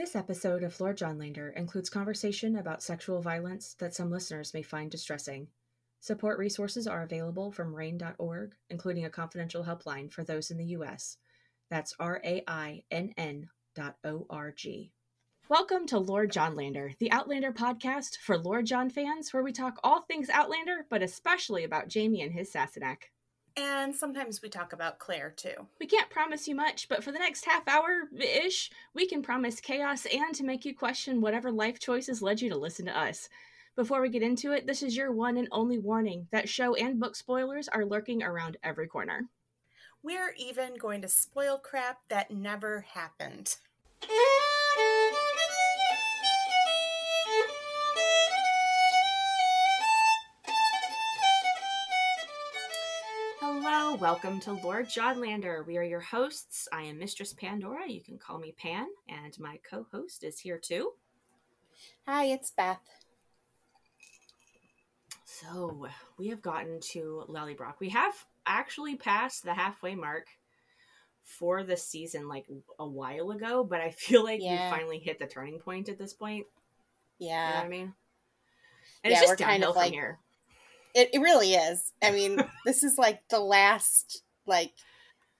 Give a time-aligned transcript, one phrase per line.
[0.00, 4.90] This episode of Lord Johnlander includes conversation about sexual violence that some listeners may find
[4.90, 5.48] distressing.
[6.00, 11.18] Support resources are available from RAINN.org, including a confidential helpline for those in the U.S.
[11.68, 14.90] That's R A I N N dot O R G.
[15.50, 20.00] Welcome to Lord Johnlander, the Outlander podcast for Lord John fans, where we talk all
[20.00, 23.10] things Outlander, but especially about Jamie and his Sassenach.
[23.56, 25.66] And sometimes we talk about Claire too.
[25.78, 29.60] We can't promise you much, but for the next half hour ish, we can promise
[29.60, 33.28] chaos and to make you question whatever life choices led you to listen to us.
[33.76, 37.00] Before we get into it, this is your one and only warning that show and
[37.00, 39.28] book spoilers are lurking around every corner.
[40.02, 43.56] We're even going to spoil crap that never happened.
[53.90, 55.66] Hello, welcome to Lord Johnlander.
[55.66, 56.68] We are your hosts.
[56.72, 57.88] I am Mistress Pandora.
[57.88, 60.92] You can call me Pan, and my co host is here too.
[62.06, 62.78] Hi, it's Beth.
[65.24, 67.80] So, we have gotten to Lallybroch.
[67.80, 68.14] We have
[68.46, 70.28] actually passed the halfway mark
[71.24, 72.46] for the season like
[72.78, 74.70] a while ago, but I feel like Yeah.
[74.70, 76.46] we finally hit the turning point at this point.
[77.18, 77.92] You know Yeah, what I mean?
[79.02, 80.20] And Yeah, it's just kind downhill of from like- here.
[80.94, 81.92] It, it really is.
[82.02, 84.72] I mean, this is like the last like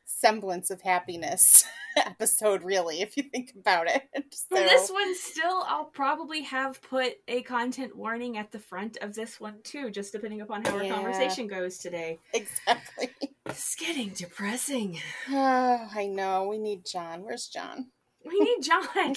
[0.07, 1.65] semblance of happiness
[1.97, 4.03] episode, really, if you think about it.
[4.49, 8.99] For So, this one, still, I'll probably have put a content warning at the front
[9.01, 12.19] of this one too, just depending upon how our conversation goes today.
[12.35, 13.11] exactly.
[13.47, 15.01] It's getting depressing.
[15.31, 16.49] Oh, I know.
[16.49, 17.23] We need John.
[17.25, 17.87] Where's John?
[18.25, 19.15] We need John.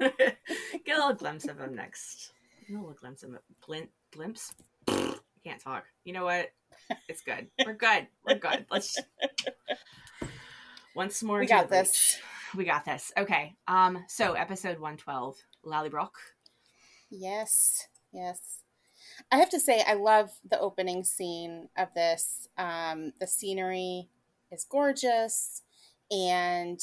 [0.00, 2.32] Get a little glimpse of him next.
[2.68, 3.38] A little glimpse of him.
[3.60, 4.54] Glint, glimpse.
[5.44, 5.84] Can't talk.
[6.04, 6.50] You know what?
[7.08, 7.46] It's good.
[7.64, 8.08] We're good.
[8.26, 8.66] We're good.
[8.70, 8.98] Let's
[10.94, 11.38] once more.
[11.38, 12.18] We got this.
[12.54, 13.10] We got this.
[13.16, 13.54] Okay.
[13.66, 14.04] Um.
[14.06, 16.10] So episode one twelve, Lallybroch.
[17.10, 18.58] Yes, yes.
[19.32, 22.48] I have to say, I love the opening scene of this.
[22.58, 24.08] Um, the scenery
[24.50, 25.62] is gorgeous,
[26.10, 26.80] and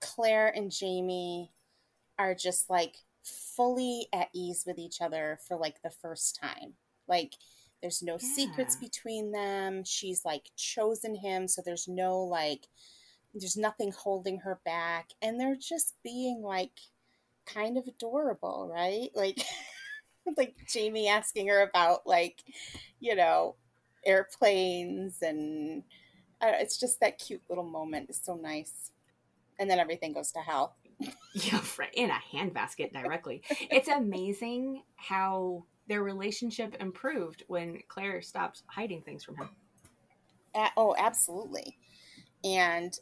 [0.00, 1.52] Claire and Jamie
[2.18, 6.74] are just like fully at ease with each other for like the first time.
[7.08, 7.34] Like,
[7.80, 9.84] there's no secrets between them.
[9.84, 12.66] She's like chosen him, so there's no like,
[13.34, 16.80] there's nothing holding her back, and they're just being like
[17.46, 19.10] kind of adorable, right?
[19.16, 19.44] Like
[20.38, 22.42] like Jamie asking her about like,
[22.98, 23.56] you know,
[24.06, 25.82] airplanes and
[26.40, 28.08] uh, it's just that cute little moment.
[28.08, 28.90] It's so nice.
[29.58, 30.76] And then everything goes to hell.
[31.34, 31.60] Yeah.
[31.94, 33.42] In a handbasket directly.
[33.50, 39.50] it's amazing how their relationship improved when Claire stopped hiding things from him.
[40.54, 41.78] A- oh, absolutely.
[42.44, 42.96] And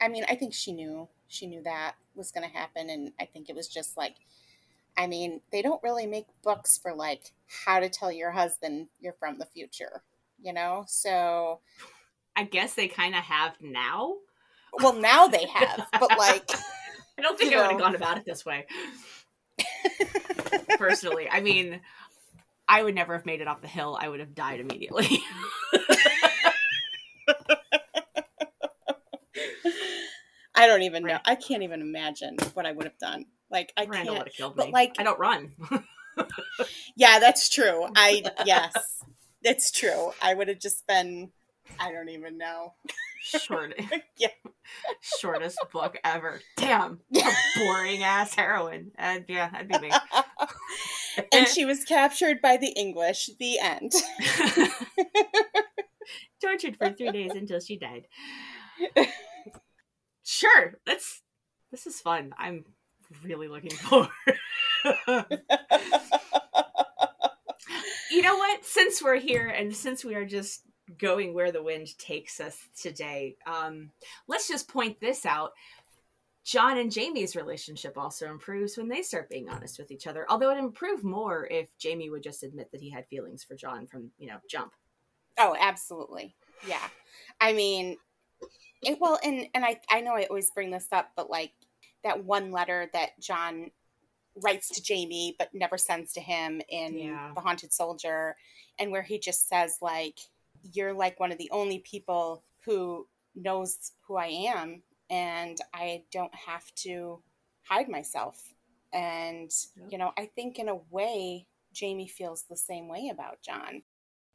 [0.00, 3.24] I mean, I think she knew she knew that was going to happen and I
[3.24, 4.16] think it was just like
[4.98, 7.32] I mean, they don't really make books for like
[7.64, 10.02] how to tell your husband you're from the future,
[10.42, 10.84] you know?
[10.88, 11.60] So
[12.36, 14.16] I guess they kind of have now.
[14.74, 16.50] Well, now they have, but like,
[17.18, 18.66] I don't think I would have gone about it this way.
[20.78, 21.80] Personally, I mean,
[22.70, 23.98] I would never have made it off the hill.
[24.00, 25.22] I would have died immediately.
[30.54, 31.14] I don't even know.
[31.14, 31.20] Right.
[31.24, 33.24] I can't even imagine what I would have done.
[33.50, 34.28] Like, I Randall would can't.
[34.28, 34.72] have killed but, me.
[34.72, 35.52] like- I don't run.
[36.96, 37.86] Yeah, that's true.
[37.96, 38.74] I yes,
[39.42, 40.12] it's true.
[40.20, 41.30] I would have just been.
[41.78, 42.74] I don't even know.
[43.22, 43.74] Short,
[44.18, 44.28] Yeah.
[45.20, 46.40] shortest book ever.
[46.56, 47.00] Damn,
[47.56, 48.92] boring ass heroine.
[48.96, 49.90] And yeah, that'd be me.
[51.32, 53.28] and she was captured by the English.
[53.38, 53.92] The end.
[56.42, 58.06] tortured for three days until she died.
[60.24, 61.20] Sure, that's
[61.70, 62.32] this is fun.
[62.38, 62.64] I'm
[63.22, 64.08] really looking forward.
[68.10, 68.64] you know what?
[68.64, 70.62] Since we're here and since we are just
[70.98, 73.90] going where the wind takes us today, um,
[74.28, 75.52] let's just point this out.
[76.42, 80.26] John and Jamie's relationship also improves when they start being honest with each other.
[80.28, 83.86] Although it improved more if Jamie would just admit that he had feelings for John
[83.86, 84.72] from, you know, jump.
[85.38, 86.34] Oh, absolutely.
[86.66, 86.88] Yeah.
[87.40, 87.98] I mean,
[88.82, 91.52] it, well, and and I I know I always bring this up, but like
[92.02, 93.70] that one letter that John
[94.42, 97.32] writes to Jamie but never sends to him in Yeah.
[97.34, 98.36] The Haunted Soldier,
[98.78, 100.18] and where he just says like,
[100.62, 106.34] "You're like one of the only people who knows who I am, and I don't
[106.34, 107.22] have to
[107.62, 108.54] hide myself."
[108.92, 109.92] And Yep.
[109.92, 113.82] you know, I think in a way, Jamie feels the same way about John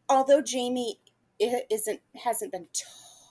[0.10, 1.00] although Jamie
[1.40, 2.68] isn't hasn't been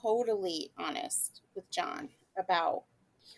[0.01, 2.83] totally honest with John about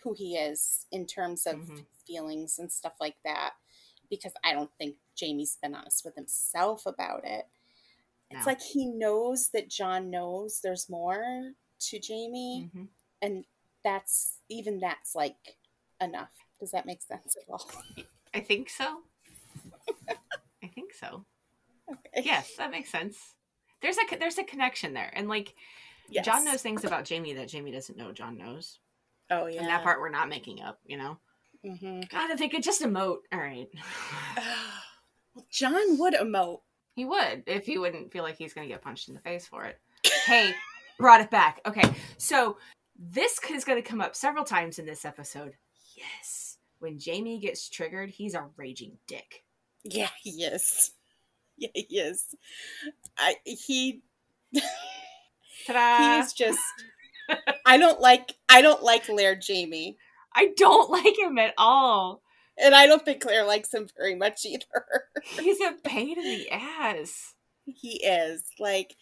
[0.03, 1.85] who he is in terms of Mhm.
[2.05, 3.53] feelings and stuff like that
[4.09, 7.47] because I don't think Jamie's been honest with himself about it.
[8.29, 12.87] It's like he knows that John knows there's more to Jamie, Mhm.
[13.21, 13.45] and
[13.83, 15.37] that's even that's like
[16.01, 16.31] enough.
[16.59, 17.69] Does that make sense at all?
[18.33, 19.03] I think so.
[20.63, 21.25] I think so.
[21.89, 22.23] Okay.
[22.25, 23.17] Yes, that makes sense.
[23.81, 25.53] There's a there's a connection there, and like
[26.09, 26.25] Yes.
[26.25, 28.11] John knows things about Jamie that Jamie doesn't know.
[28.13, 28.79] John knows,
[29.29, 29.59] Oh yeah.
[29.59, 30.79] and that part we're not making up.
[30.85, 31.17] You know,
[31.65, 32.01] Mm-hmm.
[32.09, 33.67] God, if they could just emote, all right.
[35.35, 36.61] well, John would emote.
[36.97, 39.45] He would if he wouldn't feel like he's going to get punched in the face
[39.45, 39.79] for it.
[40.25, 40.51] Hey,
[40.97, 41.61] brought it back.
[41.67, 42.57] Okay, so
[42.97, 45.53] this is going to come up several times in this episode.
[45.95, 49.43] Yes, when Jamie gets triggered, he's a raging dick.
[49.83, 50.91] Yeah, he is.
[51.59, 52.35] Yeah, he is.
[53.17, 54.03] I he
[55.65, 56.17] Ta-da!
[56.17, 56.59] he's just.
[57.65, 58.35] I don't like.
[58.47, 59.97] I don't like Laird Jamie,
[60.37, 62.21] I don't like him at all.
[62.61, 65.03] And I don't think Claire likes him very much either.
[65.23, 67.33] He's a pain in the ass.
[67.65, 68.95] he is like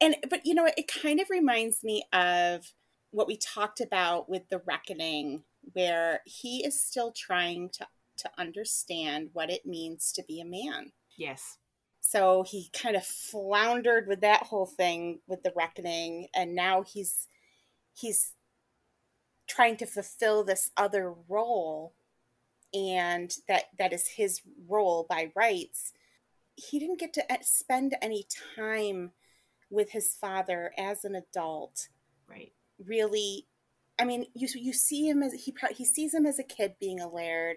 [0.00, 2.72] and but you know it kind of reminds me of
[3.12, 5.44] what we talked about with the reckoning
[5.74, 7.86] where he is still trying to
[8.16, 11.56] to understand what it means to be a man Yes.
[12.00, 17.28] so he kind of floundered with that whole thing with the reckoning and now he's
[17.94, 18.32] he's
[19.48, 21.94] trying to fulfill this other role
[22.74, 25.92] and that that is his role by rights
[26.56, 28.26] he didn't get to uh, spend any
[28.56, 29.12] time
[29.70, 31.88] with his father as an adult.
[32.28, 32.52] Right.
[32.86, 33.46] really
[33.98, 37.00] i mean you you see him as he he sees him as a kid being
[37.00, 37.56] a laird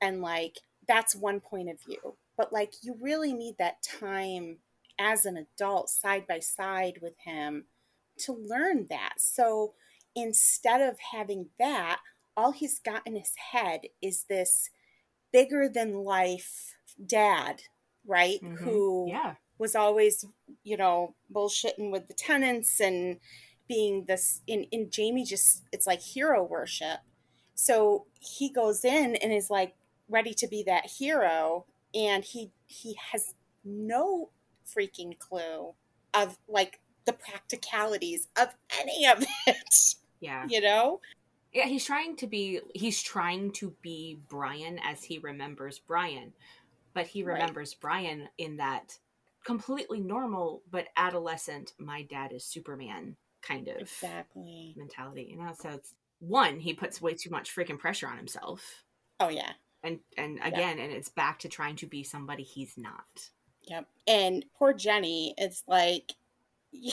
[0.00, 0.58] and like
[0.90, 2.16] that's one point of view.
[2.36, 4.58] But like you really need that time
[4.98, 7.66] as an adult side by side with him
[8.18, 9.14] to learn that.
[9.18, 9.74] So
[10.16, 12.00] instead of having that
[12.40, 14.70] all he's got in his head is this
[15.32, 16.74] bigger than life
[17.06, 17.62] dad
[18.06, 18.56] right Mhm.
[18.58, 19.34] who Yeah.
[19.58, 20.24] was always,
[20.64, 23.20] you know, bullshitting with the tenants and
[23.68, 27.00] being this in in Jamie just it's like hero worship.
[27.54, 29.74] So he goes in and is like
[30.08, 33.34] ready to be that hero and he he has
[33.64, 34.30] no
[34.66, 35.74] freaking clue
[36.14, 38.48] of like the practicalities of
[38.80, 40.46] any of it, Yeah.
[40.48, 41.00] you know?
[41.52, 46.32] Yeah, he's trying to be he's trying to be Brian as he remembers Brian.
[46.92, 47.34] But he Right.
[47.34, 48.98] remembers Brian in that
[49.44, 54.74] completely normal but adolescent my dad is Superman kind of Exactly.
[54.76, 55.28] mentality.
[55.30, 58.84] You know, so it's one, he puts way too much freaking pressure on himself.
[59.18, 59.52] Oh yeah.
[59.82, 63.30] And and again, and it's back to trying to be somebody he's not.
[63.62, 63.86] Yep.
[64.06, 66.12] And poor Jenny, it's like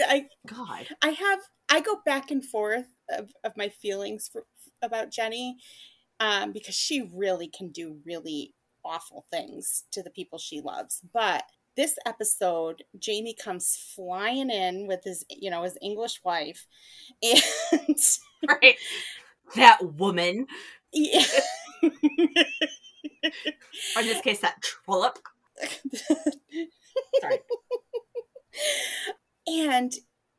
[0.00, 0.88] I God.
[1.02, 1.40] I have
[1.70, 4.44] I go back and forth of, of my feelings for,
[4.82, 5.56] about Jenny
[6.20, 11.00] um, because she really can do really awful things to the people she loves.
[11.12, 11.44] But
[11.76, 16.66] this episode, Jamie comes flying in with his you know his English wife,
[17.22, 17.42] and
[18.48, 18.76] Right.
[19.56, 20.46] That woman.
[20.92, 21.24] yeah.
[23.96, 25.18] Or in this case that trollop.
[27.20, 27.38] Sorry.
[29.46, 29.92] and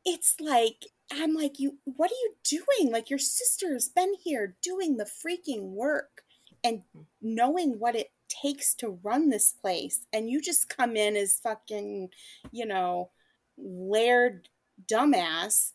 [0.06, 2.91] it's like i'm like you what are you doing?
[2.91, 6.23] Like your sister's been here doing the freaking work
[6.63, 7.01] and mm-hmm.
[7.22, 12.10] knowing what it takes to run this place and you just come in as fucking
[12.51, 13.10] you know
[13.57, 14.48] laird
[14.89, 15.72] dumbass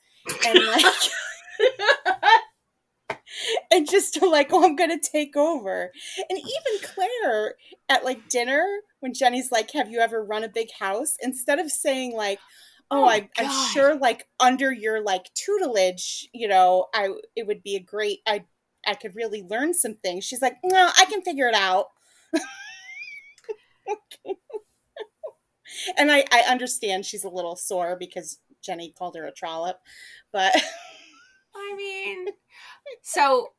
[0.47, 0.85] and like
[3.71, 5.91] and just to like oh i'm gonna take over.
[6.31, 7.55] And even claire
[7.89, 8.65] at like dinner
[9.01, 11.17] when jenny's like have you ever run a big house?
[11.21, 12.39] instead of saying like
[12.91, 17.63] oh, Oh I, i'm sure like under your like tutelage you know i it would
[17.63, 18.45] be a great i
[18.87, 21.87] i could really learn some things she's like no i can figure it out
[25.97, 29.81] and i i understand she's a little sore because jenny called her a trollop
[30.33, 30.55] but
[31.55, 32.27] I mean,
[33.03, 33.53] so,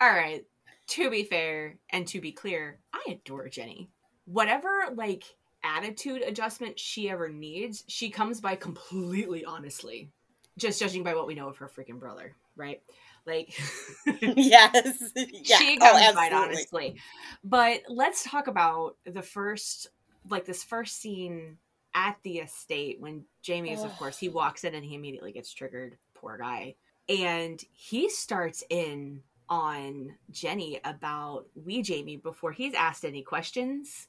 [0.00, 0.44] all right.
[0.88, 3.88] To be fair and to be clear, I adore Jenny.
[4.26, 5.24] Whatever like
[5.64, 10.10] attitude adjustment she ever needs, she comes by completely honestly.
[10.58, 12.82] Just judging by what we know of her freaking brother, right?
[13.26, 13.58] Like,
[14.20, 15.58] yes yeah.
[15.58, 16.96] she oh, comes by honestly.
[17.42, 19.88] But let's talk about the first,
[20.28, 21.56] like this first scene
[21.94, 25.52] at the estate when Jamie is, of course, he walks in and he immediately gets
[25.52, 25.96] triggered.
[26.14, 26.74] Poor guy.
[27.08, 34.08] And he starts in on Jenny about we Jamie before he's asked any questions,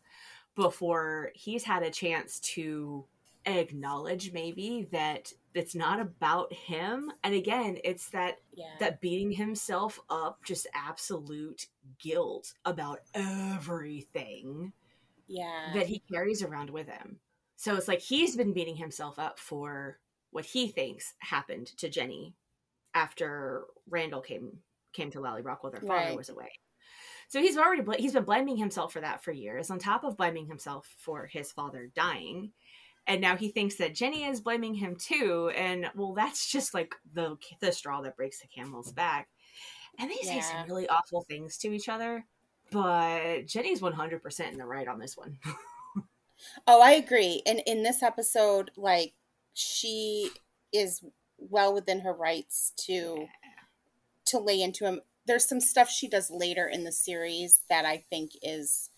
[0.55, 3.05] before he's had a chance to
[3.45, 8.73] acknowledge maybe that it's not about him and again it's that Yeah.
[8.79, 11.67] that beating himself up just absolute
[11.99, 14.71] guilt about everything
[15.27, 15.71] yeah.
[15.73, 17.19] that he carries around with him
[17.57, 19.99] so it's like he's been beating himself up for
[20.31, 22.33] what he thinks happened to jenny
[22.93, 24.59] after randall came
[24.93, 26.15] came to Lallybroch while their father Right.
[26.17, 26.51] was away
[27.33, 30.17] so he's already bl- he's been blaming himself for that for years on top of
[30.17, 32.51] blaming himself for his father dying
[33.07, 36.95] and now he thinks that Jenny is blaming him too and well that's just like
[37.13, 39.29] the the straw that breaks the camel's back
[39.99, 42.25] and they say some really awful things to each other
[42.71, 45.37] but Jenny's 100% in the right on this one
[46.67, 47.41] Oh, I agree.
[47.45, 49.13] And in this episode, like
[49.53, 50.29] she
[50.71, 51.03] is
[51.37, 53.27] well within her rights to
[54.25, 55.01] to lay into him.
[55.25, 58.89] There's some stuff she does later in the series that I think is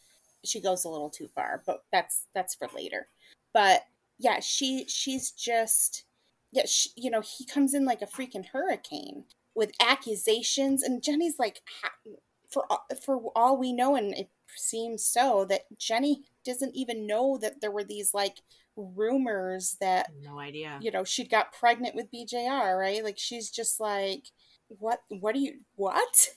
[0.43, 3.07] she goes a little too far, but that's that's for later.
[3.53, 3.83] But
[4.17, 6.03] yeah, she she's just
[6.51, 11.39] yeah, she, you know, he comes in like a freaking hurricane with accusations and Jenny's
[11.39, 11.61] like
[12.51, 17.37] for all- for all we know and it seems so that Jenny doesn't even know
[17.37, 18.37] that there were these like
[18.77, 23.03] rumors that no idea you know she got pregnant with BJR, right?
[23.03, 24.25] Like she's just like
[24.67, 26.29] what what do you what?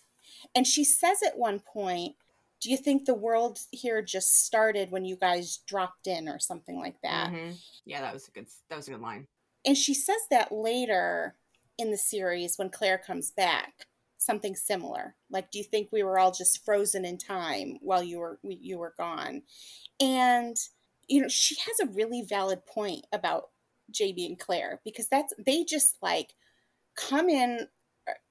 [0.55, 2.17] And she says at one point,
[2.61, 6.79] "Do you think the world here just started when you guys dropped in or something
[6.79, 7.59] like that?" Mhm.
[7.85, 9.27] yeah that was a good that was a good line
[9.65, 11.37] And she says that later
[11.79, 15.17] in the series when Claire comes back, something similar.
[15.31, 18.79] Like, do you think we were all just frozen in time while you were you
[18.79, 19.43] were gone?
[20.01, 20.57] And
[21.09, 23.51] you know, she has a really valid point about
[23.93, 26.35] JB and Claire because that's they just like
[26.97, 27.69] come in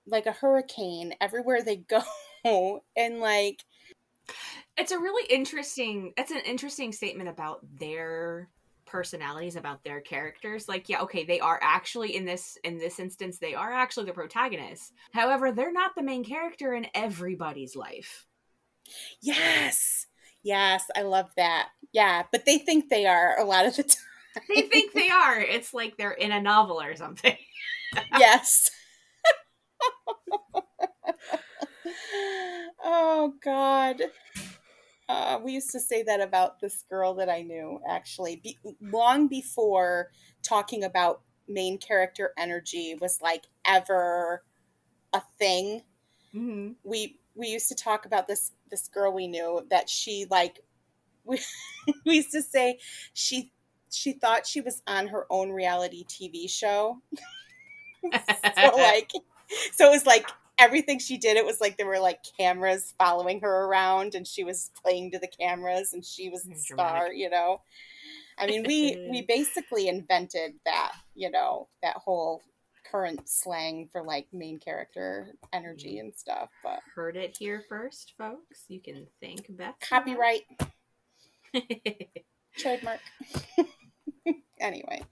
[0.07, 2.01] like a hurricane everywhere they go
[2.95, 3.63] and like
[4.77, 8.49] it's a really interesting it's an interesting statement about their
[8.85, 10.67] personalities about their characters.
[10.67, 14.13] Like yeah okay they are actually in this in this instance they are actually the
[14.13, 14.91] protagonists.
[15.11, 18.25] However they're not the main character in everybody's life.
[19.21, 20.07] Yes.
[20.43, 21.69] Yes i love that.
[21.91, 25.39] Yeah but they think they are a lot of the time they think they are.
[25.39, 27.37] It's like they're in a novel or something.
[28.17, 28.69] Yes.
[32.83, 34.01] Oh God.
[35.09, 39.27] Uh, we used to say that about this girl that I knew, actually, be- long
[39.27, 40.11] before
[40.43, 44.43] talking about main character energy was like ever
[45.13, 45.81] a thing.
[46.35, 46.71] mm-hmm.
[46.83, 50.59] We we used to talk about this this girl we knew that she like
[51.23, 51.39] we
[52.05, 52.79] we used to say
[53.13, 53.51] she
[53.89, 57.01] she thought she was on her own reality TV show.
[58.03, 59.11] so like
[59.73, 63.39] so it was like everything she did it was like there were like cameras following
[63.41, 67.01] her around and she was playing to the cameras and she was the Dramatic.
[67.01, 67.61] star you know?
[68.37, 72.41] I mean we we basically invented that you know that whole
[72.89, 76.07] current slang for like main character energy mm-hmm.
[76.07, 78.63] and stuff but heard it here first folks.
[78.67, 80.43] You can thank beth copyright.
[82.57, 82.99] Trademark.
[84.59, 85.03] Anyway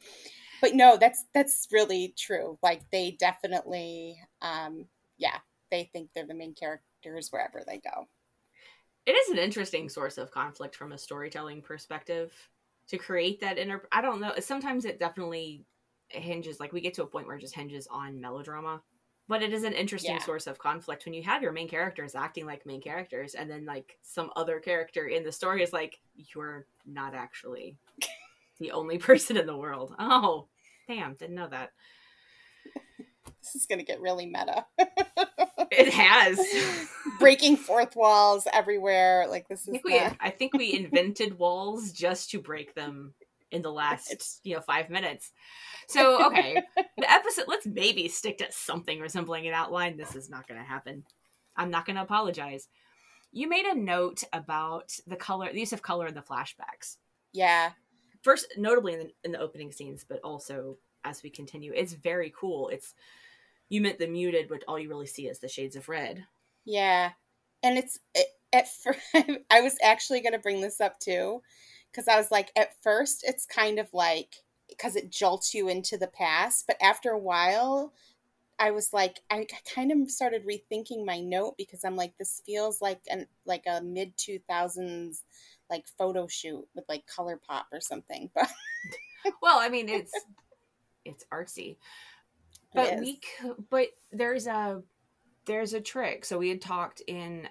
[0.61, 4.85] but no that's that's really true like they definitely um
[5.17, 5.37] yeah
[5.71, 8.07] they think they're the main characters wherever they go
[9.05, 12.31] it is an interesting source of conflict from a storytelling perspective
[12.87, 15.63] to create that inner i don't know sometimes it definitely
[16.09, 18.81] hinges like we get to a point where it just hinges on melodrama
[19.27, 20.23] but it is an interesting Yeah.
[20.23, 23.65] source of conflict when you have your main characters acting like main characters and then
[23.65, 27.77] like some other character in the story is like you're not actually
[28.59, 29.93] the only person in the world.
[29.99, 30.47] Oh
[30.87, 31.71] damn didn't know that.
[33.41, 34.65] This is going to get really meta.
[35.71, 36.39] It has.
[37.19, 41.91] Breaking fourth walls everywhere like this I is think, we, I think we invented walls
[41.91, 43.13] just to break them
[43.51, 45.31] in the last you know five minutes.
[45.87, 46.61] So okay.
[46.97, 49.97] The episode let's maybe stick to something resembling an outline.
[49.97, 51.03] This is not going to happen.
[51.55, 52.67] I'm not going to apologize.
[53.31, 56.97] You made a note about the color the use of color in the flashbacks.
[57.31, 57.71] Yeah
[58.25, 62.33] first notably in the, in the opening scenes but also as we continue it's very
[62.37, 62.95] cool it's
[63.69, 66.25] you meant the muted but all you really see is the shades of red
[66.65, 67.11] Yeah.
[67.63, 68.99] And it's it, at first,
[69.49, 71.41] I was actually going to bring this up too
[71.93, 74.43] cuz I was like at first it's kind of like
[74.77, 77.93] cuz it jolts you into the past, but after a while
[78.59, 82.81] I was like I kind of started rethinking my note because I'm like this feels
[82.81, 85.23] like an like a mid 2000s
[85.69, 88.29] like photo shoot with like color pop or something.
[88.33, 88.49] But
[89.41, 90.13] well i mean it's
[91.03, 91.77] it's artsy
[92.75, 92.99] but is.
[92.99, 93.19] we
[93.71, 94.83] but there's a
[95.47, 97.47] there's a trick so we had talked in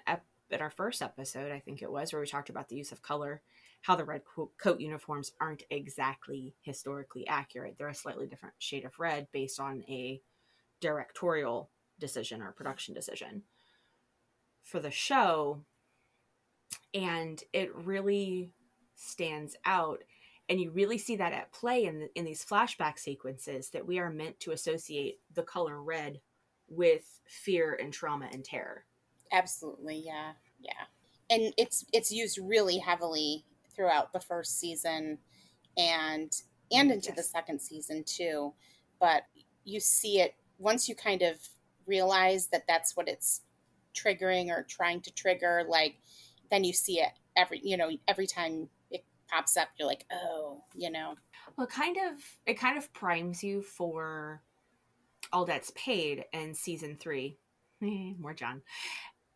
[0.49, 3.01] in our first episode i think it was where we talked about the use of
[3.01, 3.41] color
[3.85, 4.23] how the red
[4.57, 7.75] coat uniforms aren't exactly historically accurate.
[7.77, 10.19] They're a slightly different shade of red based on a
[10.81, 11.69] directorial
[11.99, 13.43] decision or production decision
[14.63, 15.65] for the show.
[16.95, 18.51] And it really
[18.95, 20.03] stands out.
[20.49, 23.99] And you really see that at play in, the, in these flashback sequences that we
[23.99, 26.21] are meant to associate the color red
[26.67, 28.85] with fear and trauma and terror.
[29.31, 30.85] Absolutely, yeah, yeah.
[31.29, 33.43] And it's it's used really heavily
[33.75, 35.17] throughout the first season
[35.77, 36.31] and
[36.71, 37.17] and into yes.
[37.17, 38.53] the second season too
[38.99, 39.23] but
[39.63, 41.37] you see it once you kind of
[41.85, 43.41] realize that that's what it's
[43.93, 45.97] triggering or trying to trigger like
[46.49, 50.63] then you see it every you know every time it pops up you're like oh
[50.73, 51.15] you know
[51.57, 54.41] well kind of it kind of primes you for
[55.33, 57.37] all that's paid in season three
[57.81, 58.61] more john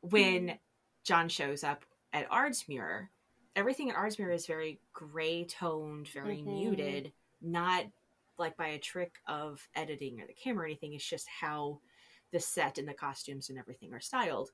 [0.02, 0.60] when mm.
[1.04, 3.08] john shows up at ardsmuir
[3.60, 6.54] everything at Ardsmuir is very gray toned, very mm-hmm.
[6.54, 7.12] muted,
[7.42, 7.86] not
[8.38, 10.94] like by a trick of editing or the camera or anything.
[10.94, 11.80] It's just how
[12.32, 14.52] the set and the costumes and everything are styled,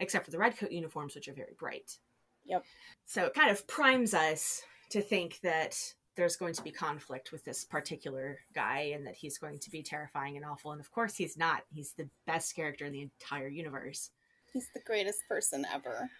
[0.00, 1.98] except for the red coat uniforms, which are very bright.
[2.46, 2.64] Yep.
[3.06, 5.76] So it kind of primes us to think that
[6.16, 9.82] there's going to be conflict with this particular guy and that he's going to be
[9.82, 10.72] terrifying and awful.
[10.72, 11.62] And of course, he's not.
[11.72, 14.10] He's the best character in the entire universe.
[14.52, 16.10] He's the greatest person ever.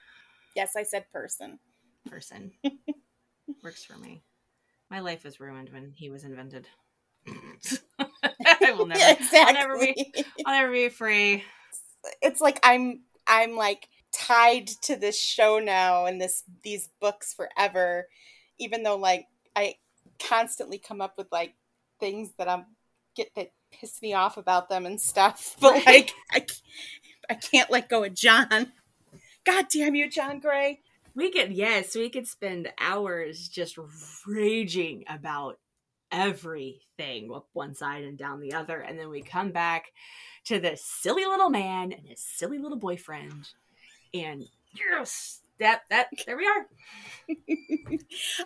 [0.55, 1.59] Yes, I said person
[2.09, 2.53] person.
[3.63, 4.23] Works for me.
[4.91, 6.67] My life was ruined when he was invented.
[8.63, 9.39] I will never, exactly.
[9.41, 10.13] I'll never be,
[10.47, 11.45] I'll never be free.
[12.23, 18.09] It's like I'm, I'm like tied to this show now and this these books forever,
[18.59, 19.77] even though like I
[20.19, 21.55] constantly come up with like
[22.01, 22.67] things that I'm
[23.15, 25.57] get that piss me off about them and stuff.
[25.61, 26.45] But like I,
[27.31, 28.73] I can't let go of John.
[29.45, 30.81] God damn you, John Grey.
[31.15, 33.79] We could, yes, we could spend hours just
[34.27, 35.59] raging about
[36.11, 38.81] everything up one side and down the other.
[38.81, 39.93] And then we come back
[40.47, 43.49] to this silly little man and his silly little boyfriend.
[44.15, 46.67] And yes, that, that, there we are.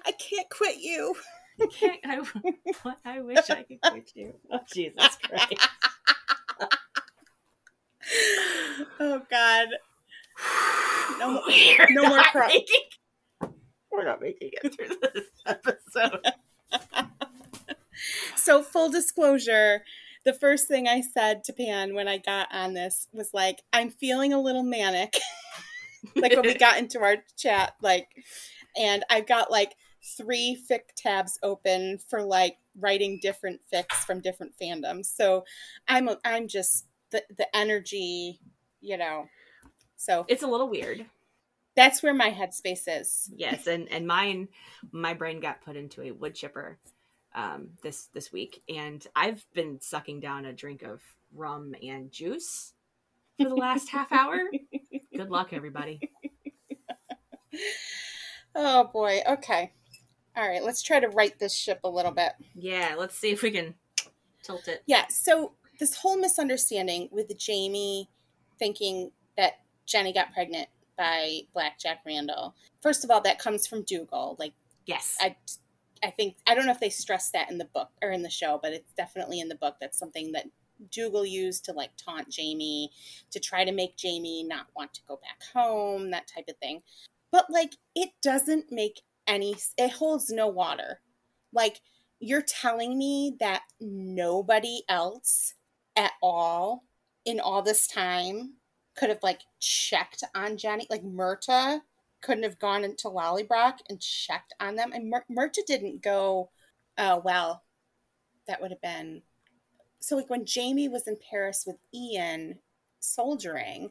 [0.05, 1.15] I can't quit you.
[1.61, 2.21] I can't, I,
[3.05, 4.35] I wish I could quit you.
[4.51, 5.69] Oh, Jesus Christ.
[9.01, 9.69] oh, God.
[11.19, 11.43] No,
[11.91, 12.65] no more crying.
[13.41, 13.55] Making,
[13.91, 16.27] we're not making it through this episode.
[18.37, 19.85] So, full disclosure,
[20.25, 23.91] the first thing I said to Pan when I got on this was like, I'm
[23.91, 25.17] feeling a little manic.
[26.17, 28.09] like when we got into our chat, like,
[28.77, 29.75] and I've got like
[30.17, 35.07] three fic tabs open for like writing different fics from different fandoms.
[35.07, 35.45] So
[35.89, 38.41] I'm I'm just the the energy,
[38.81, 39.27] you know,
[39.97, 41.07] so it's a little weird.
[41.77, 43.31] That's where my headspace is.
[43.35, 44.49] Yes, and and mine,
[44.93, 46.79] my brain got put into a wood chipper
[47.35, 51.03] um, this this week, and I've been sucking down a drink of
[51.35, 52.73] rum and juice
[53.41, 54.39] for the last half hour.
[55.17, 56.11] Good luck, everybody.
[58.55, 59.21] oh boy.
[59.29, 59.73] Okay.
[60.37, 60.63] All right.
[60.63, 62.33] Let's try to right this ship a little bit.
[62.55, 62.95] Yeah.
[62.99, 63.75] Let's see if we can
[64.43, 64.83] tilt it.
[64.87, 65.07] Yeah.
[65.09, 68.09] So this whole misunderstanding with Jamie
[68.59, 72.55] thinking that Jenny got pregnant by Black Jack Randall.
[72.81, 74.37] First of all, that comes from Dougal.
[74.39, 74.53] Like,
[74.87, 75.37] yes, I,
[76.03, 78.31] I think I don't know if they stress that in the book or in the
[78.31, 79.77] show, but it's definitely in the book.
[79.81, 80.47] That's something that
[80.91, 82.91] Dougal used to like taunt Jamie
[83.31, 86.83] to try to make Jamie not want to go back home, that type of thing.
[87.31, 89.57] But like, it doesn't make any.
[89.79, 91.01] It holds no water.
[91.53, 91.81] Like,
[92.21, 95.55] you're telling me that nobody else
[95.97, 96.85] at all
[97.25, 98.55] in all this time
[98.97, 100.87] could have like checked on Jenny.
[100.91, 101.81] Like Murtagh
[102.25, 104.93] couldn't have gone into Lallybroch and checked on them.
[104.93, 106.51] And Murtagh didn't go,
[106.97, 107.63] oh, well,
[108.47, 109.23] that would have been.
[110.01, 112.59] So, like when Jamie was in Paris with Ian
[113.01, 113.91] soldiering,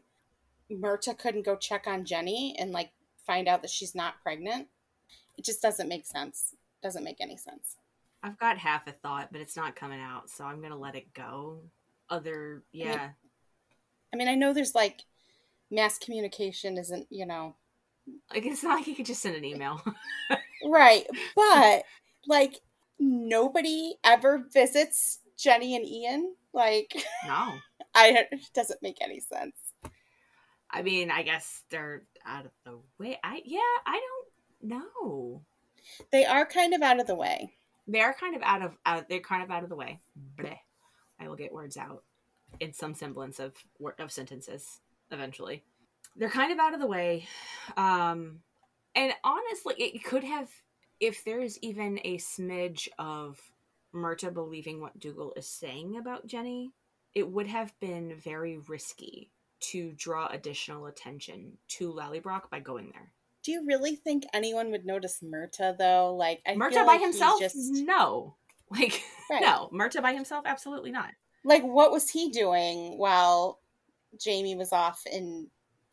[0.72, 2.92] Murtagh couldn't go check on Jenny and like
[3.26, 4.68] find out that she's not pregnant.
[5.38, 6.56] It just doesn't make sense.
[6.82, 7.78] Doesn't make any sense.
[8.22, 11.14] I've got half a thought, but it's not coming out, so I'm gonna let it
[11.14, 11.62] go.
[12.10, 13.10] Other, yeah,
[14.14, 15.02] I mean, I know there's like
[15.72, 17.56] mass communication isn't, you know.
[18.32, 19.82] Like, it's not like you could just send an email.
[20.66, 21.06] right.
[21.36, 21.84] But,
[22.28, 22.60] like,
[23.00, 26.36] nobody ever visits Jenny and Ian.
[26.54, 26.94] Like,
[27.26, 27.54] no.
[27.96, 29.56] I, it doesn't make any sense.
[30.70, 33.20] I mean, I guess they're out of the way.
[33.24, 35.42] I, yeah, I don't know.
[36.12, 37.54] They are kind of out of the way.
[37.88, 40.00] They are kind of out of, out, they're kind of out of the way.
[40.36, 40.58] Bleh.
[41.20, 42.04] I will get words out
[42.60, 43.54] in some semblance of
[44.00, 44.80] of sentences
[45.12, 45.64] eventually.
[46.16, 47.28] They're kind of out of the way.
[47.78, 48.40] Um
[48.96, 50.50] and honestly, it could have
[51.00, 53.40] if there's even a smidge of
[53.94, 56.72] Murtagh believing what Dougal is saying about Jenny,
[57.16, 59.30] it would have been very risky
[59.72, 63.12] to draw additional attention to Lallybroch by going there.
[63.44, 66.16] Do you really think anyone would notice Murtagh though?
[66.16, 67.40] Like I Murtagh by like himself?
[67.40, 68.36] just No.
[68.72, 69.42] Like Right.
[69.42, 69.70] no.
[69.74, 70.46] Murtagh by himself?
[70.48, 71.12] Absolutely not.
[71.44, 73.60] like what was he doing while
[74.20, 75.48] Jamie was off in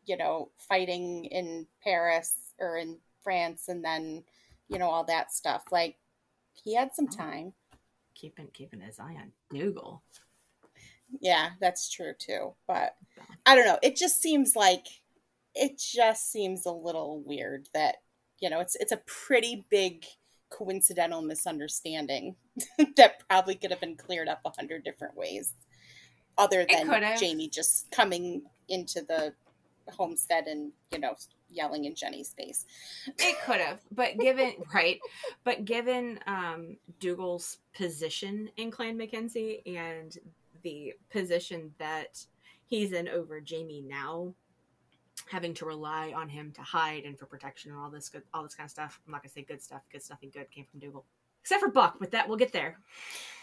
[0.07, 4.25] you know fighting in Paris or in France and then
[4.69, 5.97] you know all that stuff like
[6.53, 7.17] he had some Oh.
[7.17, 7.53] time
[8.15, 10.03] Keeping keeping his eye on Dougal.
[11.21, 12.97] yeah that's true too but
[13.47, 14.87] I don't know it just seems like
[15.55, 17.97] it just seems a little weird that
[18.41, 20.05] you know it's it's a pretty big
[20.51, 22.35] coincidental misunderstanding
[22.97, 25.53] that probably could have been cleared up a hundred different ways
[26.39, 27.17] other than.
[27.19, 29.33] Jamie just coming into the
[29.91, 31.15] homestead and you know
[31.49, 32.67] yelling in Jenny's face.
[33.19, 34.99] It could have, but given right,
[35.45, 40.17] but given um Dougal's position in Clan Mackenzie and
[40.63, 42.25] the position that
[42.67, 44.35] he's in over Jamie now,
[45.29, 48.43] having to rely on him to hide and for protection and all this good, all
[48.43, 49.01] this kind of stuff.
[49.07, 51.05] I'm not gonna say good stuff because nothing good came from Dougal,
[51.43, 51.97] except for Buck.
[52.01, 52.79] But that we'll get there.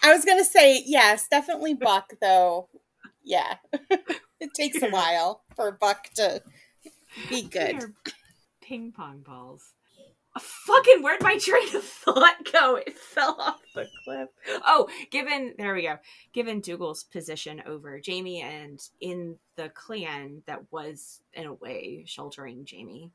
[0.04, 2.70] I was gonna say yes, definitely Buck though.
[3.24, 3.56] Yeah,
[4.40, 6.42] it takes a while for Buck to
[7.30, 7.94] be good.
[8.62, 9.74] Ping pong balls.
[10.40, 12.76] Fucking where'd my train of thought go?
[12.76, 14.30] It fell off the cliff.
[14.66, 15.98] Oh, given there we go.
[16.34, 22.66] Given Dougal's position over Jamie and in the clan that was in a way sheltering
[22.66, 23.12] Jamie,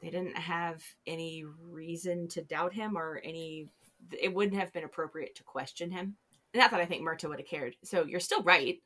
[0.00, 3.68] they didn't have any reason to doubt him or any.
[4.12, 6.16] It wouldn't have been appropriate to question him.
[6.54, 7.76] Not that I think Murtagh would have cared.
[7.82, 8.78] So you're still right.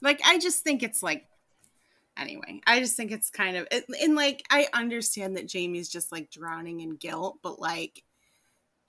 [0.00, 1.26] Like I just think it's like
[2.16, 6.30] anyway, I just think it's kind of and like I understand that Jamie's just like
[6.30, 8.04] drowning in guilt, but like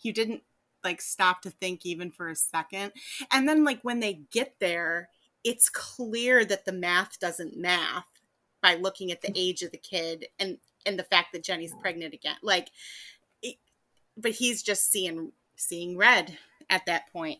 [0.01, 0.43] you didn't
[0.83, 2.91] like stop to think even for a second.
[3.31, 5.09] And then like when they get there,
[5.43, 8.05] it's clear that the math doesn't math
[8.61, 12.13] by looking at the age of the kid and and the fact that Jenny's pregnant
[12.13, 12.37] again.
[12.41, 12.69] Like
[13.41, 13.57] it,
[14.15, 16.37] but he's just seeing seeing red
[16.69, 17.39] at that point.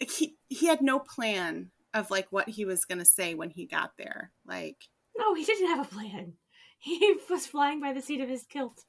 [0.00, 3.66] He he had no plan of like what he was going to say when he
[3.66, 4.32] got there.
[4.46, 6.34] Like No, he didn't have a plan.
[6.78, 8.84] He was flying by the seat of his kilt.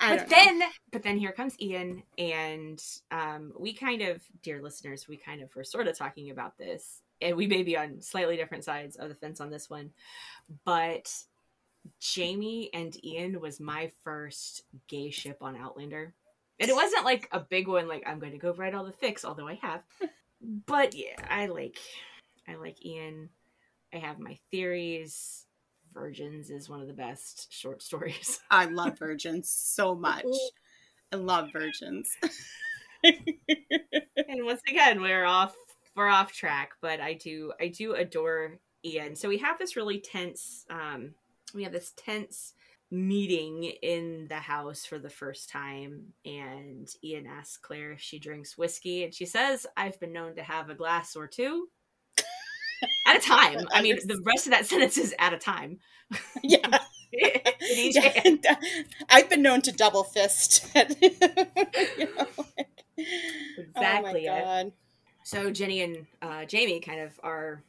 [0.00, 0.36] I but know.
[0.36, 5.42] then but then here comes ian and um we kind of dear listeners we kind
[5.42, 8.96] of were sort of talking about this and we may be on slightly different sides
[8.96, 9.90] of the fence on this one
[10.64, 11.12] but
[12.00, 16.14] jamie and ian was my first gay ship on outlander
[16.60, 18.92] and it wasn't like a big one like i'm going to go write all the
[18.92, 19.82] fics although i have
[20.40, 21.78] but yeah i like
[22.48, 23.28] i like ian
[23.92, 25.46] i have my theories
[25.92, 30.24] virgins is one of the best short stories I love virgins so much.
[31.12, 32.08] I love virgins.
[33.04, 35.54] and once again we're off
[35.94, 40.00] we're off track but i do i do adore ian so we have this really
[40.00, 41.14] tense um
[41.54, 42.54] we have this tense
[42.90, 48.56] meeting in the house for the first time and ian asks claire if she drinks
[48.56, 51.68] whiskey and she says i've been known to have a glass or two
[53.06, 55.78] at a time i mean the rest of that sentence is at a time
[56.42, 56.78] yeah.
[57.70, 58.12] Yeah,
[58.50, 58.54] uh,
[59.08, 60.66] I've been known to double fist.
[60.74, 60.84] You
[61.98, 62.84] know, like-
[63.56, 64.72] exactly Oh god.
[65.24, 67.62] So Jenny and uh, Jamie kind of are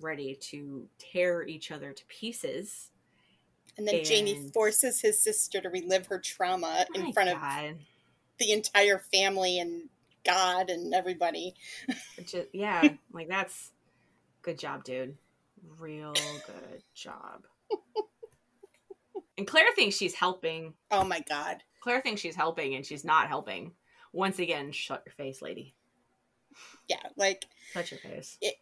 [0.00, 2.90] ready to tear each other to pieces.
[3.78, 7.38] And then Jamie forces his sister to relive her trauma oh in My front of
[8.38, 9.88] the entire family and
[10.24, 11.54] God and everybody.
[12.18, 13.72] Is- yeah, like that's
[14.42, 15.16] good job, dude.
[15.78, 17.44] Real good job.
[19.36, 20.74] and Claire thinks she's helping.
[20.90, 21.62] Oh my god.
[21.80, 23.72] Claire thinks she's helping, and she's not helping.
[24.12, 25.74] Once again, shut your face, lady.
[26.88, 28.38] Yeah, like Shut your face.
[28.42, 28.52] I,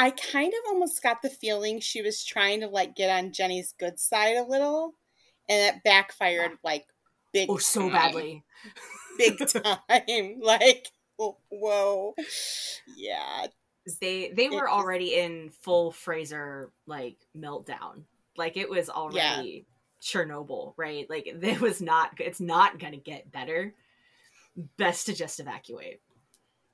[0.00, 3.74] I kind of almost got the feeling she was trying to like get on Jenny's
[3.78, 4.94] good side a little,
[5.46, 6.86] and it backfired like
[7.34, 7.50] big.
[7.50, 7.92] Oh, so time.
[7.92, 8.44] badly.
[9.18, 10.40] big time.
[10.40, 12.14] like whoa,
[12.96, 13.46] yeah,
[14.00, 18.04] they they were already in full Fraser like meltdown.
[18.38, 19.66] Like it was already
[20.00, 21.10] Chernobyl, right?
[21.10, 23.74] Like it was not it's not gonna get better.
[24.78, 26.00] Best to just evacuate.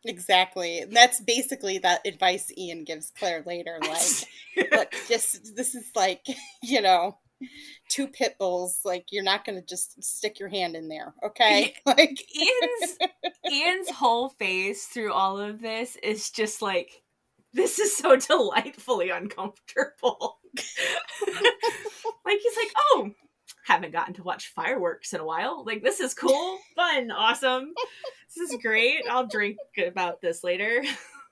[0.05, 0.81] Exactly.
[0.81, 3.79] And that's basically that advice Ian gives Claire later.
[4.57, 6.27] Like, look, just this is like
[6.63, 7.19] you know.
[7.91, 11.75] Two pit bulls, like you're not gonna just stick your hand in there, okay?
[11.85, 12.99] Like, Ian's
[13.53, 17.03] Ian's whole face through all of this is just like
[17.53, 20.39] this is so delightfully uncomfortable.
[22.25, 23.11] like he's like, "Oh,
[23.67, 25.65] haven't gotten to watch fireworks in a while.
[25.67, 27.75] Like, this is cool, fun, awesome.
[28.35, 29.03] This is great.
[29.11, 30.83] I'll drink about this later.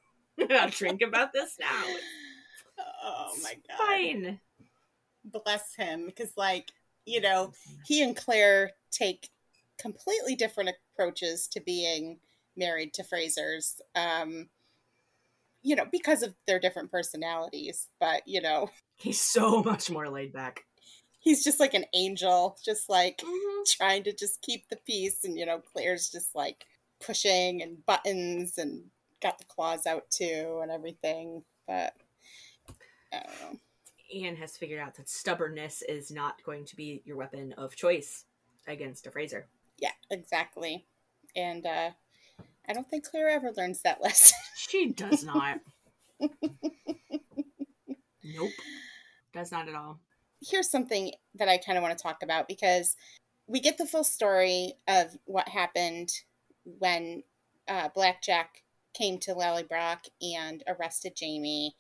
[0.51, 1.85] I'll drink about this now.
[3.05, 3.79] Oh my god.
[3.79, 4.41] Fine.
[5.25, 6.07] Bless him.
[6.07, 6.73] Because, like,
[7.07, 7.53] you know,
[7.87, 9.29] he and Claire take
[9.79, 12.19] completely different approaches to being
[12.57, 13.75] married to Frasers.
[13.95, 14.49] Um,
[15.63, 17.87] you know, because of their different personalities.
[18.01, 20.65] But, you know, He's so much more laid back.
[21.25, 23.63] He's just like an angel, just like Mm-hmm.
[23.77, 25.25] trying to just keep the peace.
[25.25, 26.67] And, you know, Claire's just like
[27.01, 28.85] pushing and buttons and
[29.23, 31.43] got the claws out too and everything.
[31.67, 31.95] But,
[33.13, 33.59] I don't know.
[34.13, 38.25] Ian has figured out that stubbornness is not going to be your weapon of choice
[38.69, 39.47] against a Fraser.
[39.79, 40.85] Yeah, exactly.
[41.35, 41.91] And uh,
[42.69, 44.37] I don't think Claire ever learns that lesson.
[44.57, 45.61] She does not.
[46.21, 46.33] nope.
[49.33, 49.99] Does not at all.
[50.47, 52.97] Here's something that I kind of want to talk about because
[53.47, 56.11] we get the full story of what happened
[56.65, 57.23] when
[57.69, 61.75] uh, Blackjack came to Lallybroch and arrested Jamie.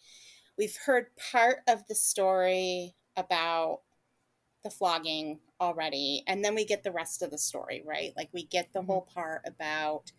[0.56, 3.80] We've heard part of the story about
[4.62, 8.12] the flogging already, and then we get the rest of the story, right?
[8.16, 10.12] Like we get the whole part about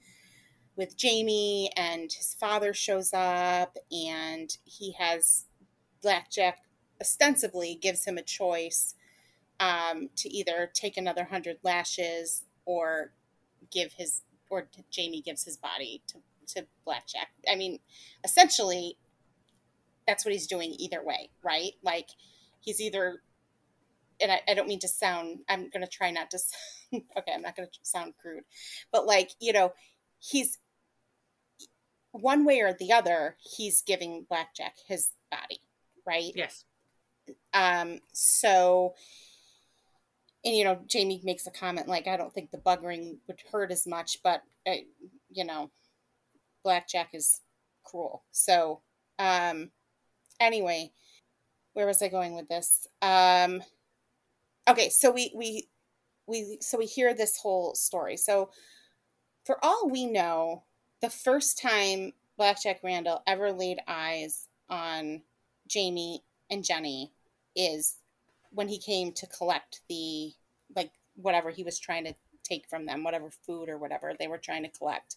[0.75, 5.45] with Jamie and his father shows up and he has
[6.01, 6.60] Blackjack
[7.01, 8.95] ostensibly gives him a choice
[9.60, 13.12] um, to either take another hundred lashes or
[13.71, 16.17] give his or Jamie gives his body to,
[16.53, 17.29] to Blackjack.
[17.49, 17.79] I mean,
[18.23, 18.97] essentially,
[20.08, 21.71] that's what he's doing either way, right?
[21.84, 22.10] Like
[22.60, 23.21] he's either,
[24.21, 25.39] and I, I don't mean to sound.
[25.49, 26.39] I'm gonna try not to.
[26.91, 28.43] Sound, okay, I'm not gonna sound crude,
[28.91, 29.73] but like you know,
[30.19, 30.60] he's
[32.12, 33.36] one way or the other.
[33.39, 35.62] He's giving Blackjack his body,
[36.05, 36.31] right?
[36.36, 36.63] Yes.
[37.56, 38.94] Um, so,
[40.44, 43.72] and you know, Jamie makes a comment like, "I don't think the buggering would hurt
[43.72, 44.74] as much, but uh,
[45.32, 45.72] you know,
[46.63, 47.39] Blackjack is
[47.84, 48.82] cruel." So,
[49.18, 49.72] um,
[50.39, 50.91] anyway,
[51.74, 52.88] where was I going with this?
[53.02, 53.63] Um,
[54.70, 55.70] okay, so we we
[56.28, 58.18] we so we hear this whole story.
[58.18, 58.52] So,
[59.46, 60.63] for all we know,
[61.02, 65.22] the first time Blackjack Randall ever laid eyes on
[65.68, 67.13] Jamie and Jenny
[67.56, 67.98] is
[68.52, 70.32] when he came to collect the
[70.76, 72.13] like whatever he was trying to
[72.44, 75.15] take from them, whatever food or whatever they were trying to collect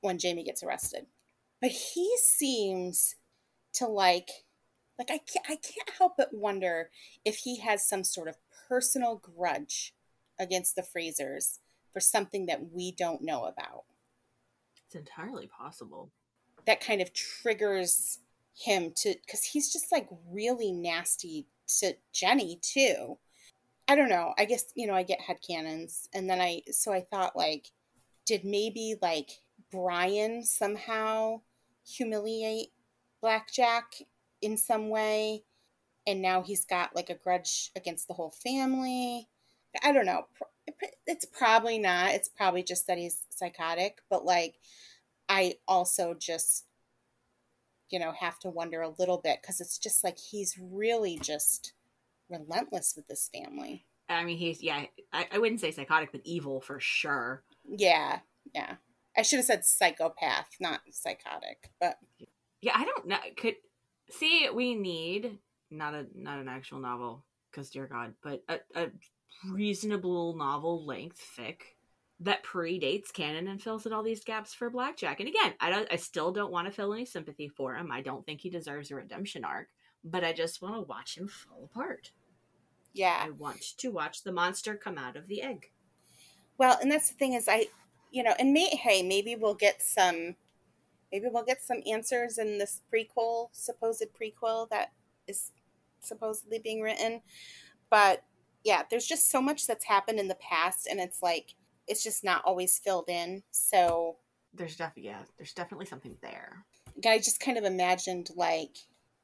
[0.00, 1.06] when Jamie gets arrested.
[1.60, 3.16] But he seems
[3.74, 4.30] to like
[4.98, 6.90] like I can't I can't help but wonder
[7.24, 8.36] if he has some sort of
[8.68, 9.94] personal grudge
[10.38, 11.58] against the Frasers
[11.92, 13.84] for something that we don't know about.
[14.86, 16.10] It's entirely possible.
[16.66, 18.18] That kind of triggers
[18.56, 21.46] him to because he's just like really nasty
[21.80, 23.18] to Jenny too.
[23.88, 24.32] I don't know.
[24.38, 27.70] I guess you know I get head cannons, and then I so I thought like,
[28.26, 29.40] did maybe like
[29.70, 31.40] Brian somehow
[31.86, 32.68] humiliate
[33.20, 33.94] Blackjack
[34.40, 35.42] in some way,
[36.06, 39.28] and now he's got like a grudge against the whole family.
[39.82, 40.26] I don't know.
[41.06, 42.12] It's probably not.
[42.12, 44.54] It's probably just that he's psychotic, but like,
[45.28, 46.64] I also just
[47.90, 51.72] you know, have to wonder a little bit because it's just like he's really just
[52.28, 53.84] relentless with this family.
[54.08, 57.42] I mean, he's, yeah, I, I wouldn't say psychotic, but evil for sure.
[57.66, 58.20] Yeah,
[58.54, 58.74] yeah.
[59.16, 61.98] I should have said psychopath, not psychotic, but
[62.60, 63.18] Yeah, I don't know.
[63.36, 63.56] Could,
[64.10, 65.38] see, we need,
[65.70, 68.90] not a, not an actual novel, because dear God, but a, a
[69.50, 71.73] reasonable novel length fic
[72.20, 75.20] that predates canon and fills in all these gaps for Blackjack.
[75.20, 77.90] And again, I don't I still don't want to feel any sympathy for him.
[77.92, 79.68] I don't think he deserves a redemption arc,
[80.04, 82.12] but I just want to watch him fall apart.
[82.92, 83.18] yeah.
[83.20, 85.70] I want to watch the monster come out of the egg.
[86.58, 87.66] Well, and that's the thing is I,
[88.12, 90.36] you know, and may, hey, maybe we'll get some,
[91.10, 94.92] maybe we'll get some answers in this prequel, supposed prequel that
[95.26, 95.50] is
[96.00, 97.22] supposedly being written.
[97.90, 98.22] But
[98.64, 102.24] yeah, there's just so much that's happened in the past, and it's like it's just
[102.24, 103.42] not always filled in.
[103.50, 104.16] So
[104.52, 106.64] There's definitely yeah, there's definitely something there.
[107.06, 108.76] I just kind of imagined like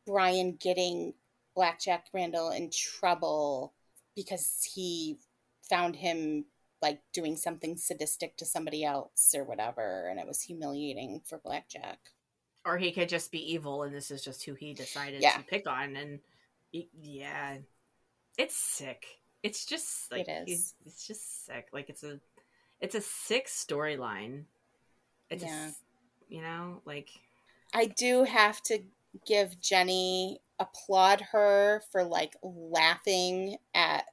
[0.07, 1.14] Brian getting
[1.55, 3.73] Blackjack Randall in trouble
[4.16, 5.18] because he
[5.68, 6.46] found him
[6.83, 11.99] like doing something sadistic to somebody else or whatever, and it was humiliating for Blackjack.
[12.64, 15.37] Or he could just be evil, and this is just who he decided Yeah.
[15.37, 15.96] to pick on.
[15.96, 16.20] And
[16.73, 17.59] yeah,
[18.38, 19.05] it's sick.
[19.42, 20.75] It's just like It is.
[20.85, 21.68] it's just sick.
[21.73, 22.20] Like it's a
[22.81, 24.45] it's a sick storyline.
[25.29, 25.66] It's Yeah.
[25.66, 25.71] yeah.
[26.29, 27.11] you know like
[27.75, 28.81] I do have to
[29.27, 34.05] give Jenny applaud her for like laughing at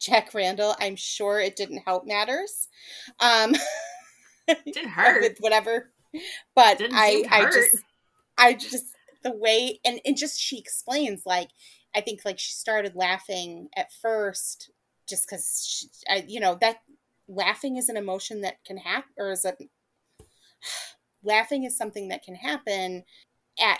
[0.00, 0.74] Jack Randall.
[0.80, 2.68] I'm sure it didn't help matters.
[3.20, 3.54] Um,
[4.48, 5.90] it didn't hurt with whatever,
[6.54, 7.76] but I, I just,
[8.38, 8.86] I just
[9.22, 11.50] the way and and just she explains like
[11.94, 14.70] I think like she started laughing at first
[15.06, 16.76] just because I you know that
[17.30, 19.54] laughing is an emotion that can happen or is a
[21.22, 23.04] laughing is something that can happen
[23.58, 23.78] at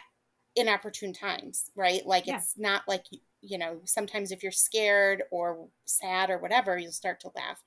[0.56, 2.06] inopportune times right?
[2.06, 2.36] Like yeah.
[2.36, 3.04] it's not like
[3.42, 7.62] you know sometimes if you're scared or sad or whatever you'll start to laugh.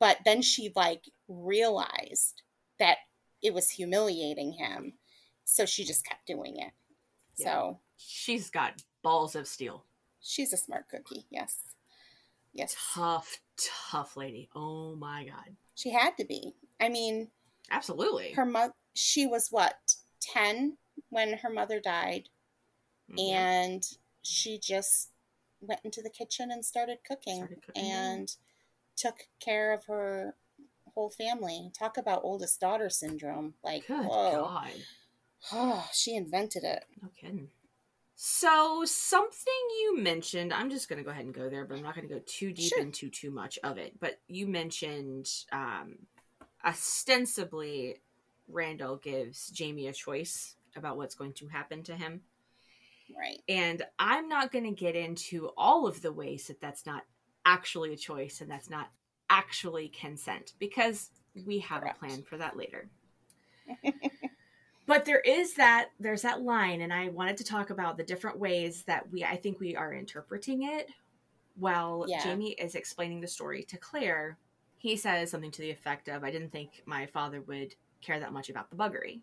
[0.00, 2.42] But then she like realized
[2.78, 2.98] that
[3.42, 4.94] it was humiliating him
[5.44, 6.72] so she just kept doing it.
[7.36, 7.46] Yeah.
[7.46, 9.84] so she's got balls of steel.
[10.20, 11.71] She's a smart cookie yes
[12.52, 17.28] yes tough tough lady oh my god she had to be i mean
[17.70, 20.76] absolutely her mother she was what 10
[21.10, 22.28] when her mother died
[23.10, 23.34] mm-hmm.
[23.34, 23.84] and
[24.22, 25.10] she just
[25.62, 28.36] went into the kitchen and started cooking, started cooking and
[28.98, 29.10] yeah.
[29.10, 30.34] took care of her
[30.94, 31.70] whole family.
[31.78, 33.54] Talk about oldest daughter syndrome.
[33.62, 34.32] Like, Good whoa.
[34.32, 34.72] God.
[35.52, 36.84] Oh, she invented it.
[37.00, 37.48] No kidding.
[38.14, 41.82] So, something you mentioned, I'm just going to go ahead and go there, but I'm
[41.82, 42.80] not going to go too deep sure.
[42.80, 43.98] into too much of it.
[43.98, 45.96] But you mentioned um,
[46.64, 48.00] ostensibly
[48.48, 52.20] Randall gives Jamie a choice about what's going to happen to him.
[53.16, 53.42] Right.
[53.48, 57.02] And I'm not going to get into all of the ways that that's not
[57.44, 58.90] actually a choice and that's not
[59.28, 61.10] actually consent because
[61.46, 61.96] we have Correct.
[61.96, 62.88] a plan for that later.
[64.86, 68.38] but there is that there's that line and I wanted to talk about the different
[68.38, 70.88] ways that we I think we are interpreting it
[71.56, 72.22] while yeah.
[72.22, 74.38] Jamie is explaining the story to Claire.
[74.78, 78.32] He says something to the effect of I didn't think my father would care that
[78.32, 79.20] much about the buggery.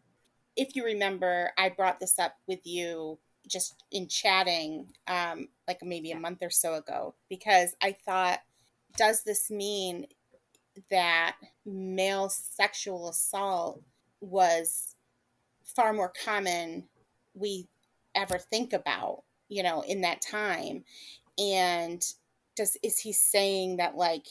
[0.55, 6.11] If you remember, I brought this up with you just in chatting um, like maybe
[6.11, 8.39] a month or so ago because I thought,
[8.95, 10.07] does this mean
[10.89, 13.81] that male sexual assault
[14.21, 14.95] was
[15.75, 16.85] far more common
[17.33, 17.67] we
[18.15, 20.83] ever think about, you know, in that time?
[21.37, 22.03] And
[22.55, 24.25] does is he saying that like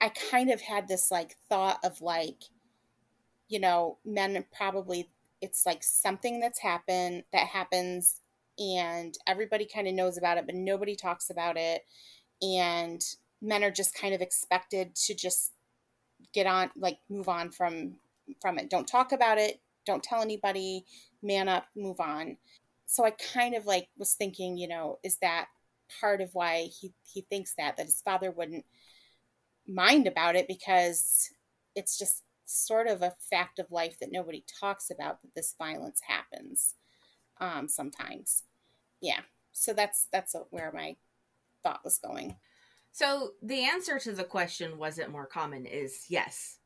[0.00, 2.44] I kind of had this like thought of like,
[3.48, 5.10] you know, men probably
[5.40, 8.20] it's like something that's happened that happens
[8.58, 11.82] and everybody kind of knows about it, but nobody talks about it.
[12.42, 13.00] And
[13.40, 15.52] men are just kind of expected to just
[16.32, 17.96] get on, like move on from
[18.42, 18.68] from it.
[18.68, 19.60] Don't talk about it.
[19.88, 20.84] Don't tell anybody.
[21.22, 21.66] Man up.
[21.74, 22.36] Move on.
[22.86, 25.46] So I kind of like was thinking, you know, is that
[26.00, 28.66] part of why he he thinks that that his father wouldn't
[29.66, 31.30] mind about it because
[31.74, 36.00] it's just sort of a fact of life that nobody talks about that this violence
[36.06, 36.74] happens
[37.40, 38.44] um, sometimes
[39.00, 39.20] yeah
[39.52, 40.96] so that's that's where my
[41.62, 42.36] thought was going
[42.92, 46.58] so the answer to the question was it more common is yes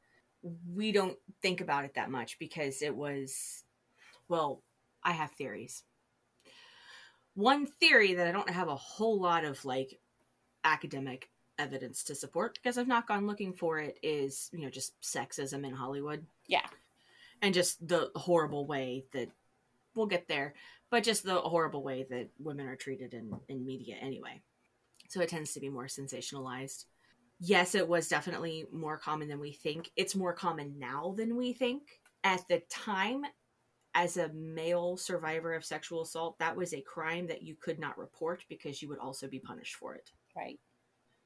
[0.75, 3.65] we don't think about it that much because it was
[4.29, 4.63] well
[5.03, 5.85] i have theories
[7.35, 9.99] one theory that i don't have a whole lot of like
[10.65, 11.29] academic
[11.59, 15.67] evidence to support because i've not gone looking for it is you know just sexism
[15.67, 16.67] in hollywood yeah
[17.41, 19.29] and just the horrible way that
[19.95, 20.55] we'll get there
[20.93, 24.43] but just the horrible way that women are treated in, in media anyway.
[25.09, 26.85] So it tends to be more sensationalized.
[27.45, 29.91] Yes, it was definitely more common than we think.
[29.97, 31.83] It's more common now than we think.
[32.23, 33.25] At the time,
[33.97, 37.99] as a male survivor of sexual assault, that was a crime that you could not
[37.99, 40.13] report because you would also be punished for it.
[40.37, 40.61] Right.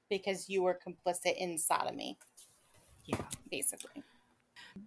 [0.08, 2.16] Because you were complicit in sodomy.
[3.04, 3.20] Yeah.
[3.50, 4.02] Basically.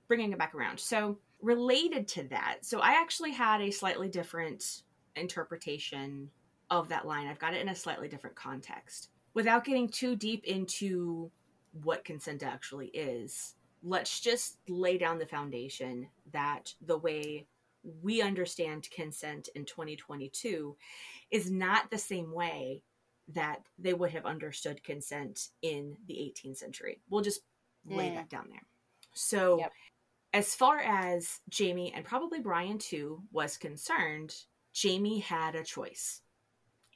[0.08, 0.80] Bringing it back around.
[0.80, 4.82] So related to that, so I actually had a slightly different
[5.15, 6.32] interpretation
[6.72, 7.28] of that line.
[7.28, 9.10] I've got it in a slightly different context.
[9.34, 11.32] Without getting too deep into
[11.84, 17.46] what consent actually is, let's just lay down the foundation that the way
[18.02, 20.76] we understand consent in 2022
[21.32, 22.82] is not the same way
[23.34, 27.00] that they would have understood consent in the 18th century.
[27.10, 27.42] We'll just
[27.86, 28.15] lay mm.
[28.15, 28.63] that down there.
[29.13, 29.72] So, yep
[30.34, 34.36] as far as Jamie and probably Brian too was concerned,
[34.74, 36.22] Jamie had a choice.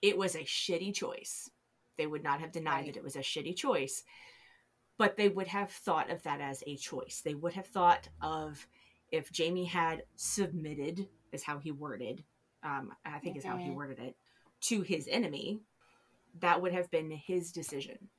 [0.01, 1.49] It was a shitty choice.
[1.97, 2.85] They would not have denied right.
[2.93, 4.03] that it was a shitty choice,
[4.97, 7.21] but they would have thought of that as a choice.
[7.23, 8.65] They would have thought of
[9.11, 12.23] if Jamie had submitted, is how he worded,
[12.63, 13.39] um, I think okay.
[13.39, 14.15] is how he worded it,
[14.61, 15.59] to his enemy,
[16.39, 18.09] that would have been his decision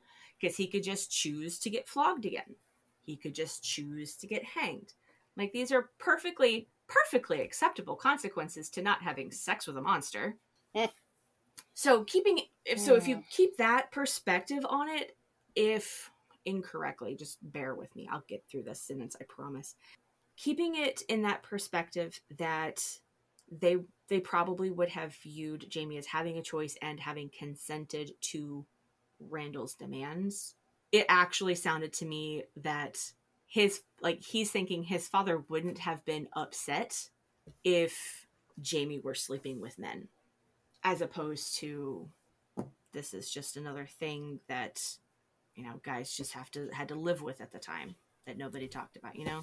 [0.41, 2.55] because he could just choose to get flogged again.
[3.03, 4.93] He could just choose to get hanged.
[5.37, 10.37] Like these are perfectly, perfectly acceptable consequences to not having sex with a monster.
[11.75, 13.25] so keeping if so if you mm.
[13.31, 15.17] keep that perspective on it,
[15.57, 16.11] if
[16.45, 18.09] incorrectly, just bear with me.
[18.11, 19.75] I'll get through this sentence, I promise.
[20.37, 22.81] Keeping it in that perspective that
[23.51, 28.65] they they probably would have viewed Jamie as having a choice and having consented to
[29.21, 30.55] Randall's demands.
[30.93, 32.99] It actually sounded to me that
[33.47, 37.09] his like he's thinking his father wouldn't have been upset
[37.65, 38.27] if
[38.61, 40.09] Jamie were sleeping with men
[40.85, 42.09] as opposed to
[42.93, 44.81] this is just another thing that
[45.57, 47.95] you know guys just have to had to live with at the time
[48.27, 49.43] that nobody talked about you know?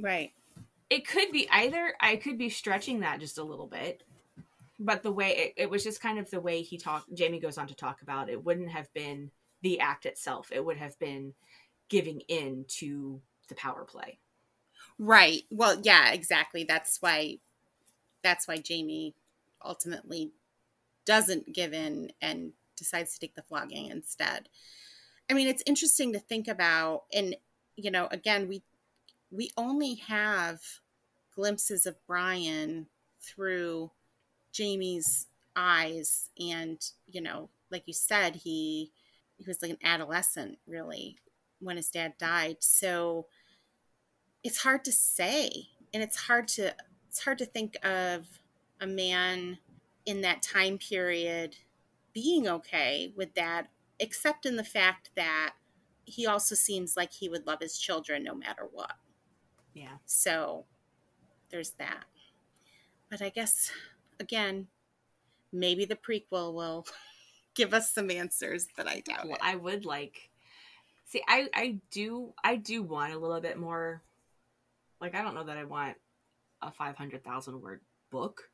[0.00, 0.32] Right.
[0.90, 4.02] It could be either i could be stretching that just a little bit
[4.78, 7.56] but the way it, it was just kind of the way he talked jamie goes
[7.56, 9.30] on to talk about it wouldn't have been
[9.62, 10.50] the act itself.
[10.52, 11.34] It would have been
[11.88, 14.18] giving in to the power play.
[14.98, 15.42] Right.
[15.50, 16.64] Well yeah exactly.
[16.64, 17.38] That's why
[18.22, 19.14] that's why jamie
[19.64, 20.32] ultimately
[21.04, 24.48] doesn't give in and decides to take the flogging instead
[25.30, 27.36] I mean, it's interesting to think about, and
[27.76, 28.62] you know, again, we
[29.30, 30.60] we only have
[31.34, 32.86] glimpses of Brian
[33.20, 33.90] through
[34.52, 38.92] Jamie's eyes, and you know, like you said, he
[39.38, 41.16] he was like an adolescent, really,
[41.60, 42.58] when his dad died.
[42.60, 43.26] So
[44.44, 46.74] it's hard to say, and it's hard to
[47.08, 48.26] it's hard to think of
[48.82, 49.58] a man
[50.04, 51.56] in that time period
[52.12, 53.68] being okay with that
[54.00, 55.54] except in the fact that
[56.04, 58.94] he also seems like he would love his children no matter what.
[59.74, 59.96] Yeah.
[60.04, 60.66] So
[61.50, 62.04] there's that.
[63.08, 63.70] But I guess,
[64.18, 64.66] again,
[65.52, 66.86] maybe the prequel will
[67.54, 69.40] give us some answers, but I doubt well, it.
[69.40, 70.30] I would like.
[71.06, 74.02] See, I I do I do want a little bit more.
[75.00, 75.96] Like I don't know that I want
[76.62, 77.80] a five hundred thousand word
[78.10, 78.50] book,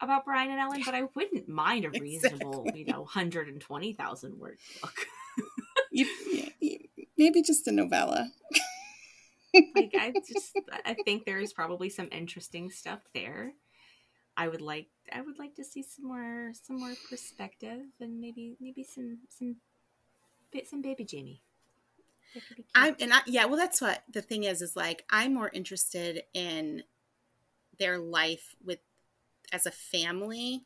[0.00, 2.80] about Brian and Ellen, but I wouldn't mind a reasonable, exactly.
[2.80, 4.94] you know, 120,000 word book.
[5.90, 6.06] you,
[6.60, 6.76] yeah,
[7.16, 8.30] maybe just a novella.
[9.74, 13.52] like I just I think there's probably some interesting stuff there.
[14.36, 18.56] I would like I would like to see some more some more perspective and maybe
[18.60, 19.56] maybe some some
[20.64, 21.42] some baby Jamie.
[22.74, 26.22] I'm and I, yeah, well that's what the thing is is like I'm more interested
[26.32, 26.84] in
[27.78, 28.78] their life with
[29.52, 30.64] as a family.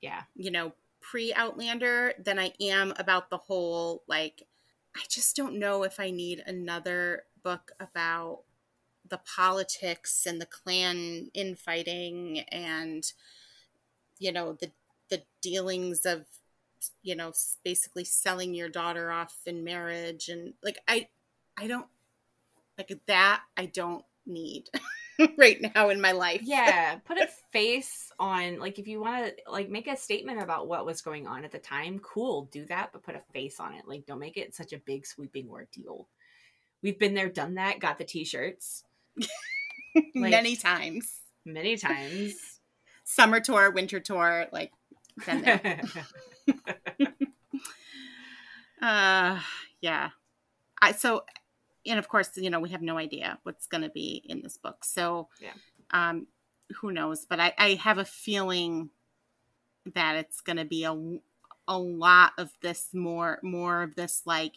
[0.00, 0.22] Yeah.
[0.34, 4.46] You know, pre Outlander than I am about the whole like
[4.96, 8.42] I just don't know if I need another book about
[9.08, 13.12] the politics and the clan infighting and
[14.18, 14.70] you know the
[15.08, 16.26] the dealings of
[17.02, 17.32] you know
[17.64, 21.08] basically selling your daughter off in marriage and like I
[21.56, 21.88] I don't
[22.78, 24.68] like that I don't need.
[25.38, 26.40] right now in my life.
[26.42, 30.68] yeah, put a face on like if you want to like make a statement about
[30.68, 33.74] what was going on at the time, cool, do that, but put a face on
[33.74, 33.86] it.
[33.86, 36.08] Like don't make it such a big sweeping ordeal.
[36.82, 38.84] We've been there, done that, got the t-shirts.
[40.14, 41.20] like, many times.
[41.44, 42.34] Many times.
[43.04, 44.72] Summer tour, winter tour, like
[45.26, 45.82] been there.
[48.82, 49.40] uh
[49.80, 50.10] yeah.
[50.80, 51.24] I so
[51.86, 54.56] and of course, you know, we have no idea what's going to be in this
[54.56, 54.84] book.
[54.84, 55.52] So, yeah.
[55.90, 56.26] um,
[56.80, 57.26] who knows?
[57.28, 58.90] But I, I have a feeling
[59.94, 60.94] that it's going to be a,
[61.66, 64.54] a lot of this more, more of this like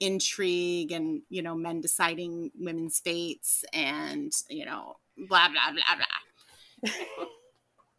[0.00, 6.92] intrigue and, you know, men deciding women's fates and, you know, blah, blah, blah, blah.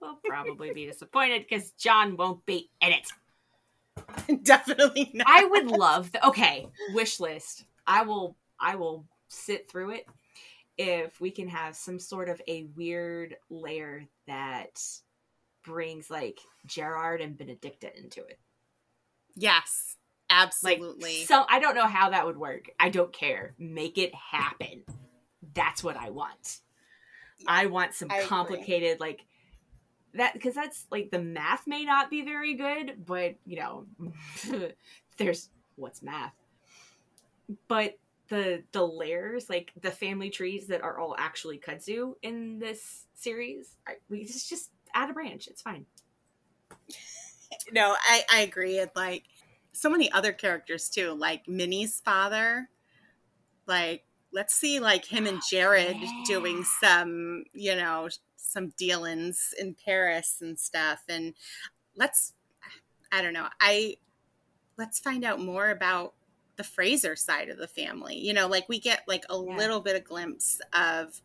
[0.02, 4.44] we'll probably be disappointed because John won't be in it.
[4.44, 5.28] Definitely not.
[5.30, 7.66] I would love the okay wish list.
[7.86, 10.06] I will I will sit through it
[10.78, 14.82] if we can have some sort of a weird layer that
[15.64, 18.40] brings like Gerard and Benedicta into it.
[19.36, 19.98] Yes,
[20.30, 21.20] absolutely.
[21.20, 22.70] Like, so I don't know how that would work.
[22.80, 23.54] I don't care.
[23.58, 24.84] Make it happen.
[25.54, 26.60] That's what I want.
[27.48, 29.08] I want some I complicated agree.
[29.08, 29.26] like
[30.14, 33.86] that because that's like the math may not be very good, but you know,
[35.18, 36.34] there's what's math.
[37.68, 37.98] But
[38.32, 43.76] the the layers, like the family trees that are all actually kudzu in this series.
[43.86, 45.48] I, we just just add a branch.
[45.48, 45.86] It's fine.
[47.74, 48.80] no, I I agree.
[48.80, 49.26] And like
[49.74, 52.70] so many other characters too, like Minnie's father.
[53.68, 56.24] Like let's see, like him and oh, Jared yeah.
[56.26, 58.08] doing some, you know,
[58.38, 61.34] some dealings in Paris and stuff, and
[61.96, 62.34] let's.
[63.14, 63.50] I don't know.
[63.60, 63.98] I
[64.78, 66.14] let's find out more about
[66.62, 68.16] the Fraser side of the family.
[68.16, 69.58] You know, like we get like a yeah.
[69.58, 71.20] little bit of glimpse of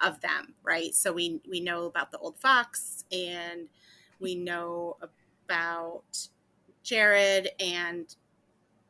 [0.00, 0.94] of them, right?
[0.94, 3.68] So we we know about the old fox and
[4.18, 6.28] we know about
[6.82, 8.06] Jared and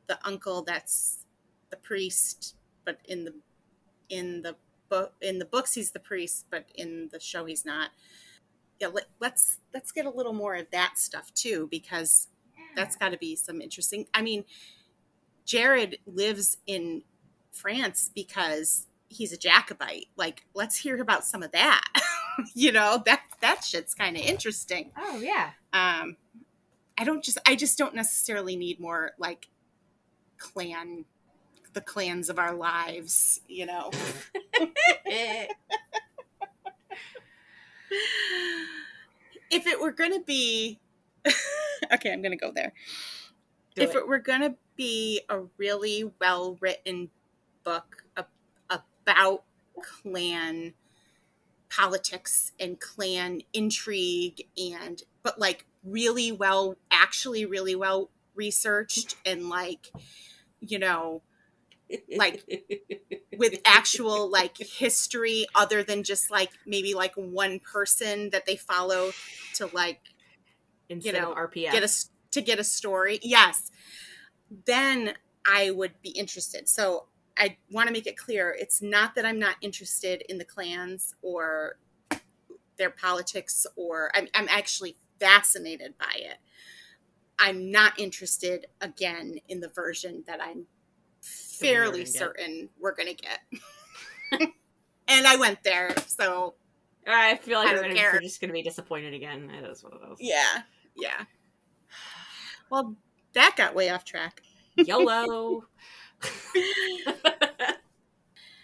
[0.07, 1.27] the uncle that's
[1.71, 3.35] the priest, but in the
[4.09, 4.55] in the
[4.89, 7.91] book in the books he's the priest, but in the show he's not.
[8.79, 12.29] Yeah, let, let's let's get a little more of that stuff too, because
[12.77, 14.07] that's got to be some interesting.
[14.15, 14.45] I mean,
[15.51, 17.03] Jared lives in
[17.51, 20.07] France because he's a Jacobite.
[20.15, 21.83] Like, let's hear about some of that.
[22.55, 24.93] you know, that that shit's kind of interesting.
[24.97, 25.51] Oh yeah.
[25.73, 26.17] Um,
[26.97, 29.49] I don't just I just don't necessarily need more like
[30.39, 31.05] clan
[31.73, 33.91] the clans of our lives, you know.
[39.51, 40.79] if it were going to be
[41.93, 42.73] okay, I'm going to go there.
[43.81, 43.99] Do if it.
[43.99, 47.11] it were going to be a really well written
[47.65, 48.05] book
[49.11, 49.45] about
[49.83, 50.75] clan
[51.69, 59.91] politics and clan intrigue and but like really well actually really well researched and like
[60.61, 61.23] you know
[62.17, 62.45] like,
[63.37, 69.11] with actual like history other than just like maybe like one person that they follow
[69.55, 70.01] to like
[70.89, 71.73] Instead know, of RPS.
[71.73, 71.89] get a
[72.31, 73.71] to get a story yes
[74.67, 75.15] then
[75.47, 77.07] i would be interested so
[77.39, 81.15] i want to make it clear it's not that i'm not interested in the clans
[81.23, 81.79] or
[82.77, 86.39] their politics or i'm, I'm actually fascinated by it
[87.39, 90.67] i'm not interested again in the version that i'm
[91.61, 92.09] we're fairly get.
[92.09, 93.41] certain we're gonna get
[95.09, 96.55] and i went there so
[97.07, 98.13] I feel like I we're, gonna, care.
[98.13, 99.51] we're just going to be disappointed again.
[99.51, 100.19] It is what it is.
[100.21, 100.63] yeah
[100.97, 101.25] yeah
[102.71, 102.97] well
[103.35, 104.43] that got way off track
[104.87, 105.65] YOLO.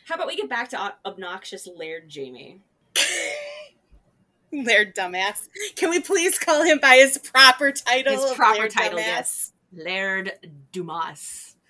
[0.06, 2.62] How about we get back to obnoxious Laird Jamie?
[4.52, 5.48] Laird dumbass.
[5.74, 8.12] Can we please call him by his proper title?
[8.12, 9.02] His proper Laird title, dumbass?
[9.02, 9.52] yes.
[9.72, 10.32] Laird
[10.72, 11.56] Dumas.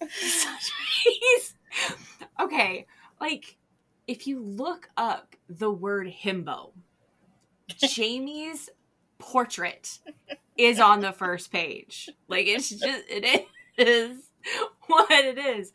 [2.38, 2.86] Okay,
[3.18, 3.56] like
[4.06, 6.72] if you look up the word himbo,
[7.78, 8.68] Jamie's
[9.18, 9.98] portrait
[10.56, 12.08] is on the first page.
[12.28, 13.46] Like it's just it
[13.78, 14.30] is
[14.86, 15.72] what it is.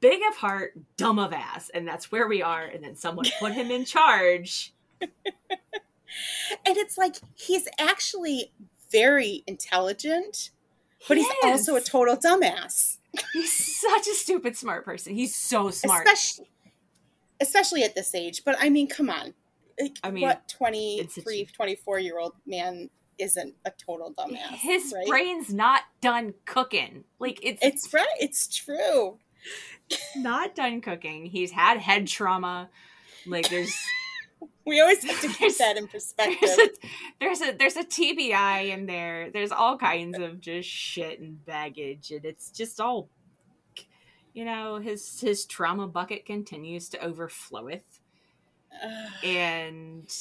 [0.00, 2.64] Big of heart, dumb of ass, and that's where we are.
[2.64, 4.72] And then someone put him in charge.
[6.66, 8.52] And it's like he's actually
[8.90, 10.50] very intelligent,
[11.06, 12.98] but He he's also a total dumbass.
[13.32, 15.14] He's such a stupid smart person.
[15.14, 16.06] He's so smart.
[16.06, 16.50] Especially,
[17.40, 18.44] especially at this age.
[18.44, 19.34] But I mean, come on.
[19.80, 24.38] Like, I mean, what it's 23, a- 24 year old man isn't a total dumbass?
[24.56, 25.06] His right?
[25.06, 27.04] brain's not done cooking.
[27.18, 28.06] Like it's It's right.
[28.20, 29.18] It's true.
[30.16, 31.26] not done cooking.
[31.26, 32.68] He's had head trauma.
[33.26, 33.74] Like there's
[34.66, 36.38] We always have to keep that in perspective.
[36.40, 36.70] there's a
[37.20, 39.30] there's a there's a TBI in there.
[39.30, 43.08] There's all kinds of just shit and baggage, and it's just all
[44.34, 44.78] you know.
[44.78, 48.00] His his trauma bucket continues to overfloweth.
[49.22, 50.12] And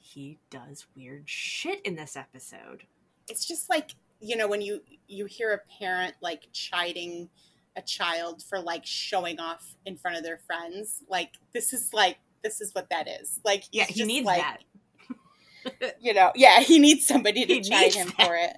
[0.00, 2.84] he does weird shit in this episode.
[3.28, 7.28] it's just like you know when you you hear a parent like chiding
[7.76, 12.18] a child for like showing off in front of their friends like this is like
[12.42, 15.94] this is what that is like Yeah, he needs like, that.
[16.00, 18.26] you know yeah he needs somebody to He chide him that.
[18.26, 18.56] for it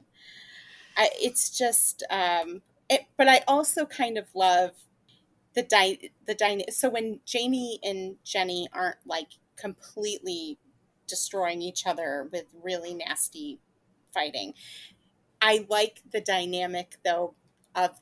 [0.97, 4.73] I, it's just um it, but i also kind of love
[5.55, 10.59] the dy- the dyna- so when jamie and jenny aren't like completely
[11.07, 13.61] destroying each other with really nasty
[14.13, 14.55] fighting
[15.41, 17.35] i like the dynamic though
[17.75, 18.01] of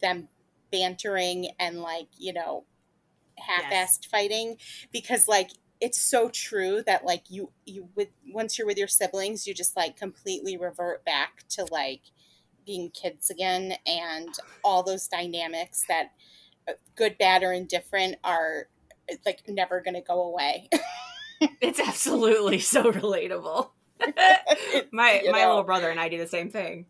[0.00, 0.28] them
[0.70, 2.64] bantering and like you know
[3.38, 4.56] half-assed fighting
[4.92, 5.50] because like
[5.80, 9.76] it's so true that like you you with once you're with your siblings you just
[9.76, 12.02] like completely revert back to like
[12.64, 14.28] being kids again and
[14.62, 16.12] all those dynamics that
[16.96, 18.68] good bad or indifferent are
[19.26, 20.68] like never going to go away
[21.60, 23.70] It's absolutely so relatable.
[24.92, 25.48] my You my know.
[25.48, 26.86] little brother and I do the same thing.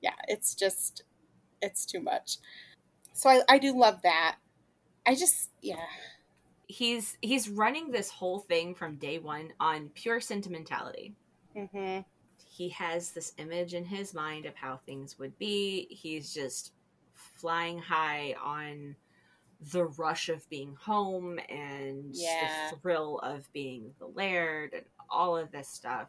[0.00, 1.02] yeah it's just
[1.62, 2.38] it's too much
[3.12, 4.36] so I, I do love that
[5.06, 5.76] i just yeah
[6.68, 11.16] He's he's running this whole thing from day one on pure sentimentality.
[11.54, 12.00] hmm
[12.44, 15.86] He has this image in his mind of how things would be.
[15.90, 16.72] He's just
[17.38, 18.96] flying high on
[19.72, 22.70] the rush of being home and Yeah.
[22.70, 26.08] the thrill of being the laird and all of this stuff.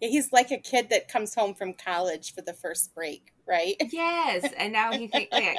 [0.00, 3.76] Yeah, he's like a kid that comes home from college for the first break right
[3.92, 5.58] Yes, and now he thinks like,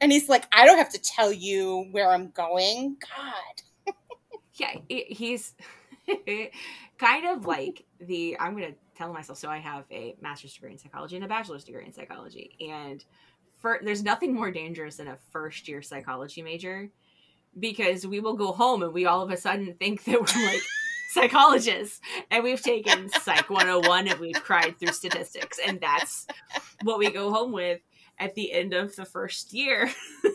[0.00, 3.94] and he's like i don't have to tell you where i'm going god
[4.54, 5.54] yeah, he's
[6.98, 10.78] kind of like the I'm gonna tell myself so I have a master's degree in
[10.78, 12.50] psychology and a bachelor's degree in psychology.
[12.60, 13.04] And
[13.62, 16.90] for, there's nothing more dangerous than a first year psychology major
[17.58, 20.60] because we will go home and we all of a sudden think that we're like
[21.10, 22.00] psychologists.
[22.30, 25.58] And we've taken psych 101 and we've cried through statistics.
[25.64, 26.26] And that's
[26.82, 27.80] what we go home with
[28.18, 29.90] at the end of the first year.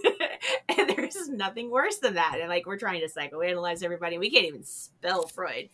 [0.70, 2.38] And there's nothing worse than that.
[2.40, 4.18] And like we're trying to psychoanalyze everybody.
[4.18, 5.70] We can't even spell freud.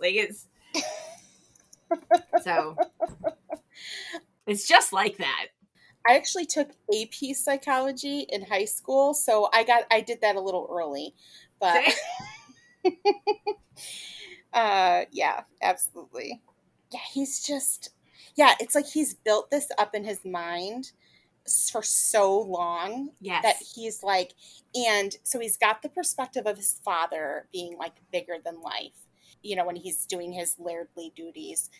[0.00, 0.46] Like it's
[2.42, 2.76] so
[4.46, 5.46] it's just like that
[6.08, 10.40] I actually took AP psychology in high school, so I got I did that a
[10.40, 11.14] little early.
[11.60, 11.94] But
[14.54, 16.40] uh yeah, absolutely.
[16.90, 17.90] Yeah, he's just
[18.36, 20.92] yeah, it's like he's built this up in his mind
[21.70, 23.42] for so long yes.
[23.42, 24.34] that he's like
[24.74, 29.06] and so he's got the perspective of his father being like bigger than life
[29.42, 31.70] you know when he's doing his lairdly duties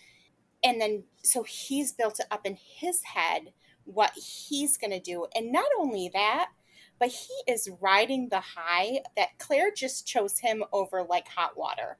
[0.64, 3.52] and then so he's built it up in his head
[3.92, 5.26] what he's going to do.
[5.34, 6.50] And not only that,
[6.98, 11.96] but he is riding the high that Claire just chose him over like hot water,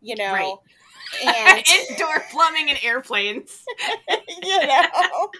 [0.00, 0.32] you know?
[0.32, 0.56] Right.
[1.24, 3.64] And indoor plumbing and airplanes.
[4.42, 5.30] you know?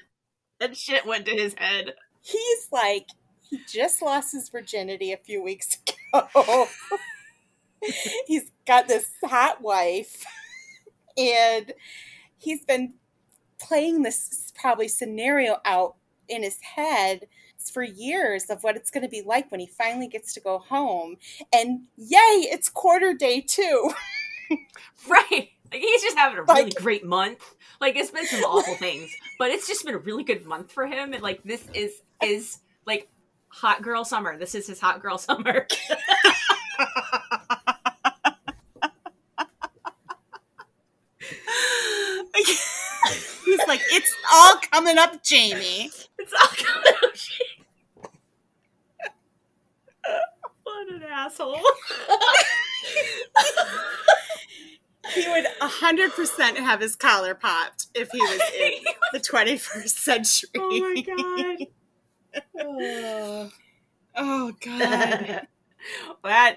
[0.60, 1.94] that shit went to his head.
[2.22, 3.06] He's like,
[3.48, 5.76] he just lost his virginity a few weeks
[6.14, 6.68] ago.
[8.26, 10.24] he's got this hot wife
[11.16, 11.72] and
[12.38, 12.94] he's been
[13.60, 15.96] playing this probably scenario out
[16.28, 17.26] in his head
[17.72, 20.58] for years of what it's going to be like when he finally gets to go
[20.58, 21.16] home.
[21.52, 23.92] And yay, it's quarter day too.
[25.08, 25.50] right.
[25.72, 27.54] Like he's just having a really like, great month.
[27.80, 30.86] Like it's been some awful things, but it's just been a really good month for
[30.86, 31.12] him.
[31.12, 33.08] And like this is is like
[33.48, 34.38] hot girl summer.
[34.38, 35.66] This is his hot girl summer.
[43.44, 45.90] He's like, it's all coming up, Jamie.
[46.18, 47.56] It's all coming up, Jamie.
[50.62, 51.60] what an asshole.
[55.14, 58.72] he would 100% have his collar popped if he was in
[59.12, 60.50] the 21st century.
[60.56, 61.66] Oh my god.
[62.60, 63.50] oh,
[64.16, 65.46] oh god.
[66.24, 66.56] that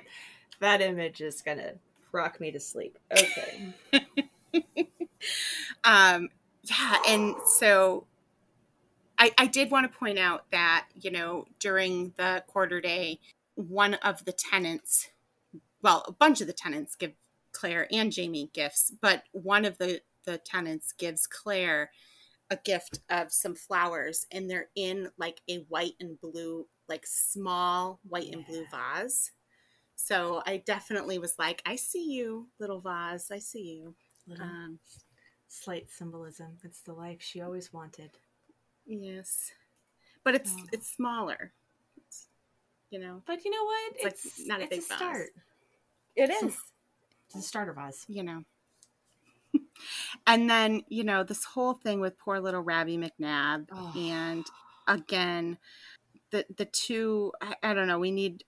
[0.59, 1.73] that image is going to
[2.11, 2.97] rock me to sleep.
[3.11, 3.73] Okay.
[5.83, 6.29] um
[6.63, 8.05] yeah, and so
[9.17, 13.19] I, I did want to point out that, you know, during the quarter day,
[13.55, 15.09] one of the tenants,
[15.81, 17.13] well, a bunch of the tenants give
[17.51, 21.91] Claire and Jamie gifts, but one of the, the tenants gives Claire
[22.49, 27.99] a gift of some flowers, and they're in like a white and blue, like small
[28.07, 28.37] white yeah.
[28.37, 29.31] and blue vase.
[29.95, 33.31] So I definitely was like, I see you, little vase.
[33.31, 33.95] I see you.
[34.39, 34.79] Um,
[35.53, 36.57] slight symbolism.
[36.63, 38.11] It's the life she always wanted.
[38.85, 39.51] Yes,
[40.23, 40.65] but it's oh.
[40.71, 41.51] it's smaller.
[41.97, 42.27] It's,
[42.89, 43.93] you know, but you know what?
[43.99, 45.29] It's, it's like not a big a start.
[46.15, 46.57] It is.
[47.27, 48.05] It's a starter vase.
[48.07, 48.43] You know.
[50.27, 53.93] and then you know this whole thing with poor little Rabbie MacNab, oh.
[53.95, 54.45] and
[54.87, 55.57] again,
[56.31, 57.31] the the two.
[57.41, 57.99] I, I don't know.
[57.99, 58.43] We need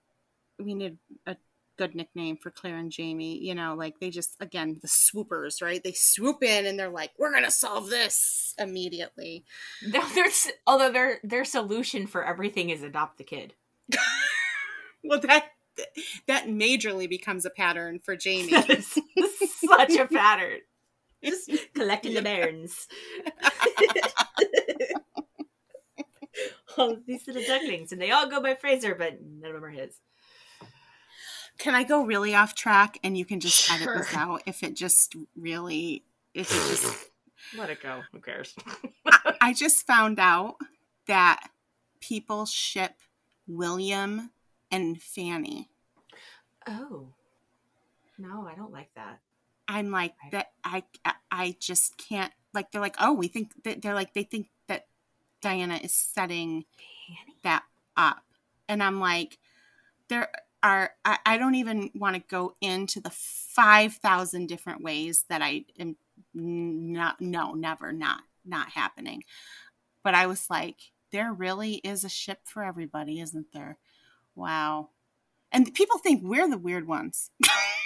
[0.60, 1.38] we need a
[1.78, 3.38] good nickname for Claire and Jamie.
[3.38, 5.84] You know, like they just again the swoopers, right?
[5.84, 9.45] They swoop in and they're like, "We're gonna solve this immediately."
[10.15, 13.53] There's although their their solution for everything is adopt the kid.
[15.03, 15.51] well, that
[16.28, 18.51] that majorly becomes a pattern for Jamie.
[18.82, 20.59] such a pattern.
[21.23, 22.88] Just collecting the bairns.
[26.78, 29.69] all these little ducklings, and they all go by Fraser, but none of them are
[29.69, 29.99] his.
[31.58, 33.76] Can I go really off track and you can just sure.
[33.76, 36.03] edit this out if it just really
[36.34, 37.10] if it just
[37.58, 38.01] let it go.
[38.12, 38.53] Who cares?
[39.06, 40.58] I, I just found out
[41.08, 41.49] that
[42.01, 42.93] people ship
[43.47, 44.32] William
[44.72, 45.70] and Fanny.
[46.68, 47.08] Oh.
[48.18, 49.20] No, I don't like that.
[49.68, 50.84] I'm like that I
[51.32, 54.88] I just can't like they're like, "Oh, we think that they're like they think that
[55.41, 57.38] Diana is setting Fanny?
[57.43, 57.64] that
[57.97, 58.24] up."
[58.70, 59.38] And I'm like,
[60.08, 60.30] there
[60.66, 65.63] are I, I don't even want to go into the 5000 different ways that i
[65.80, 65.95] am
[66.34, 69.24] not no never not not happening.
[70.03, 70.78] But i was like
[71.11, 73.78] there really is a ship for everybody isn't there?
[74.34, 74.89] Wow.
[75.51, 77.30] And people think we're the weird ones.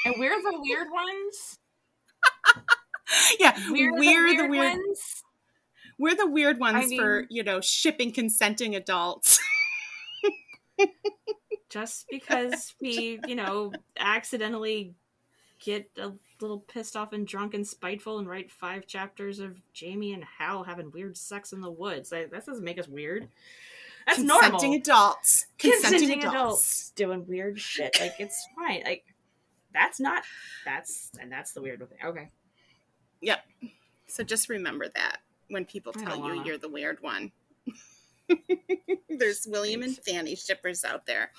[0.05, 1.59] And we're the weird ones?
[3.39, 5.23] Yeah we're, we're the weird, the weird ones?
[5.97, 9.39] We're the weird ones I mean, for you know shipping consenting adults
[11.69, 14.93] just because we, you know, accidentally
[15.59, 16.11] get a
[16.41, 20.63] little pissed off and drunk and spiteful and write five chapters of Jamie and Hal
[20.63, 22.11] having weird sex in the woods.
[22.11, 23.27] Like, that doesn't make us weird.
[24.05, 24.73] That's Consenting normal.
[24.75, 25.45] adults.
[25.59, 26.35] Consenting, Consenting adults.
[26.35, 27.95] adults doing weird shit.
[27.99, 28.81] Like it's fine.
[28.83, 29.03] Like
[29.71, 30.23] that's not
[30.65, 31.99] that's and that's the weird thing.
[32.03, 32.31] Okay.
[33.21, 33.39] Yep.
[34.07, 35.17] So just remember that
[35.49, 37.31] when people tell you you're the weird one.
[39.09, 41.31] There's William and Fanny shippers out there.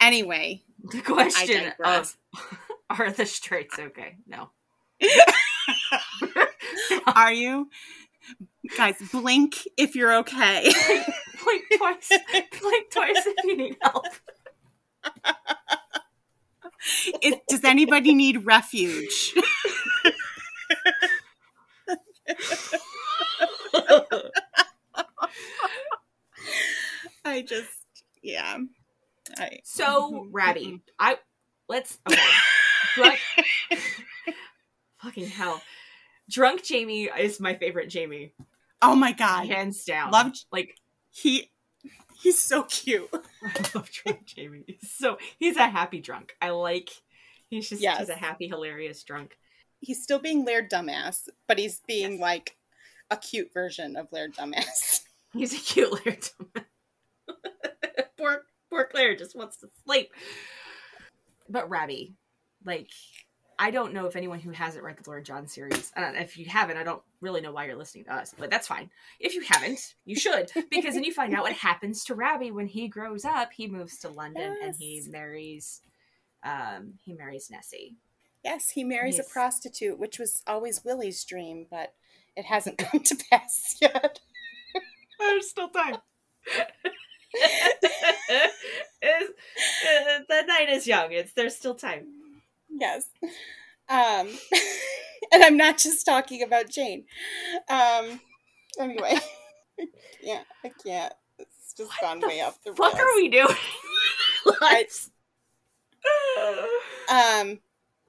[0.00, 2.16] Anyway, The question of
[2.90, 4.16] are the straights okay?
[4.26, 4.50] No.
[7.14, 7.68] are you
[8.76, 10.72] guys blink if you're okay?
[11.44, 12.10] Blink twice.
[12.60, 14.06] Blink twice if you need help.
[17.22, 19.34] Is- does anybody need refuge?
[27.32, 27.70] I just
[28.22, 28.58] yeah.
[29.38, 30.76] I So, mm-hmm, Rabbie, mm-hmm.
[30.98, 31.16] I
[31.68, 32.20] let's okay.
[32.94, 33.18] Drunk,
[35.02, 35.62] fucking hell.
[36.30, 38.32] Drunk Jamie is my favorite Jamie,
[38.80, 39.46] Oh my god.
[39.46, 40.10] hands down.
[40.10, 40.76] Loved- like
[41.10, 41.50] He
[42.20, 43.08] he's so cute.
[43.44, 44.64] I love drunk Jamie.
[44.66, 46.36] He's so he's a happy drunk.
[46.40, 46.90] I like.
[47.48, 47.98] He's just Yes.
[47.98, 49.36] he's a happy, hilarious drunk.
[49.80, 52.20] He's still being Laird Dumbass, but he's being Yes.
[52.20, 52.56] like
[53.10, 55.00] a cute version of Laird Dumbass.
[55.34, 56.64] He's a cute Laird poor
[58.72, 60.10] poor Claire just wants to sleep.
[61.48, 62.14] But Rabbie,
[62.64, 62.88] like,
[63.58, 65.92] I don't know if anyone who hasn't read the Lord John series.
[65.94, 68.66] Uh, if you haven't, I don't really know why you're listening to us, but that's
[68.66, 68.88] fine.
[69.20, 72.66] If you haven't, you should because then you find out what happens to Rabbie when
[72.66, 73.50] he grows up.
[73.52, 75.82] He moves to London and he marries.
[76.42, 77.96] Um, he marries Nessie.
[78.42, 79.28] Yes, he marries Yes.
[79.28, 81.92] a prostitute, which was always Willie's dream, but
[82.36, 84.18] it hasn't come to pass yet.
[85.18, 85.96] There's still time.
[87.34, 87.90] It's-
[89.02, 91.12] uh, the night is young.
[91.12, 92.06] It's there's still time.
[92.68, 93.06] yes.
[93.88, 94.28] Um,
[95.32, 97.04] and I'm not just talking about Jane.
[97.68, 98.20] Um,
[98.78, 99.18] anyway,
[100.22, 101.12] yeah, I can't.
[101.38, 102.78] It's just What gone way off the road.
[102.78, 103.56] What are we doing?
[104.60, 105.10] Let's-
[107.10, 107.60] Um,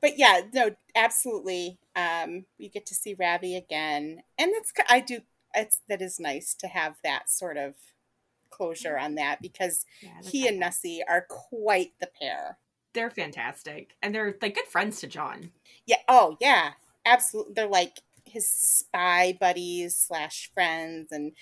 [0.01, 1.79] but yeah, no, absolutely.
[1.95, 5.19] Um, you get to see Ravi again, and that's I do.
[5.53, 7.75] It's that is nice to have that sort of
[8.55, 10.59] closure on that because Yeah, he and.
[10.59, 12.57] Nessie are quite the pair.
[12.93, 15.51] they're fantastic, and they're like good friends to John.
[15.85, 15.97] Yeah.
[16.07, 16.71] Oh, yeah.
[17.05, 17.53] Absolutely.
[17.55, 21.33] They're like his spy buddies slash friends, and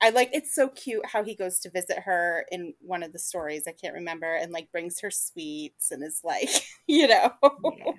[0.00, 0.30] I like.
[0.32, 3.64] It's so cute how he goes to visit her in one of the stories.
[3.68, 6.48] I can't remember, and like brings her sweets and is like,
[6.86, 7.32] you know.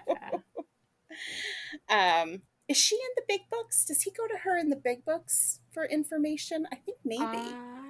[0.08, 0.30] Yeah.
[1.90, 3.86] Um, is she in the big books?
[3.86, 6.66] Does he go to her in the big books for information?
[6.72, 7.83] I think maybe don't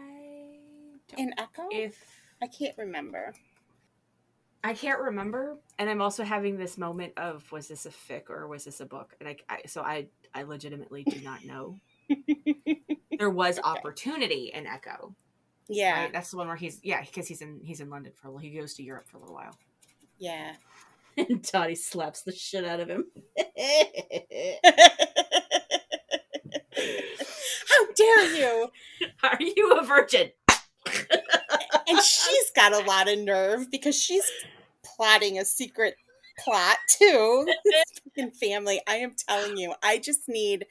[1.18, 1.68] in Echo.
[1.72, 1.97] if
[2.41, 3.34] I can't remember.
[4.66, 8.47] I can't remember, and I'm also having this moment of was this a fic or
[8.47, 9.14] was this a book?
[9.20, 11.80] And I, I so I I legitimately do not know.
[13.20, 15.16] There was opportunity in Echo.
[15.70, 16.11] Yeah, Right?
[16.14, 18.39] That's the one where he's yeah, because he's in he's in London for a little.
[18.41, 19.55] He goes to Europe for a little while.
[20.18, 20.53] yeah.
[21.18, 23.05] And Dottie slaps the shit out of him.
[26.76, 28.70] How dare you?
[29.22, 30.32] Are you a virgin?
[31.88, 34.24] And she's got a lot of nerve because she's
[34.84, 35.95] plotting a secret
[36.39, 37.47] plot too.
[38.39, 38.82] Family.
[38.88, 40.66] I am telling you, I just need,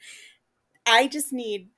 [0.85, 1.69] I just need.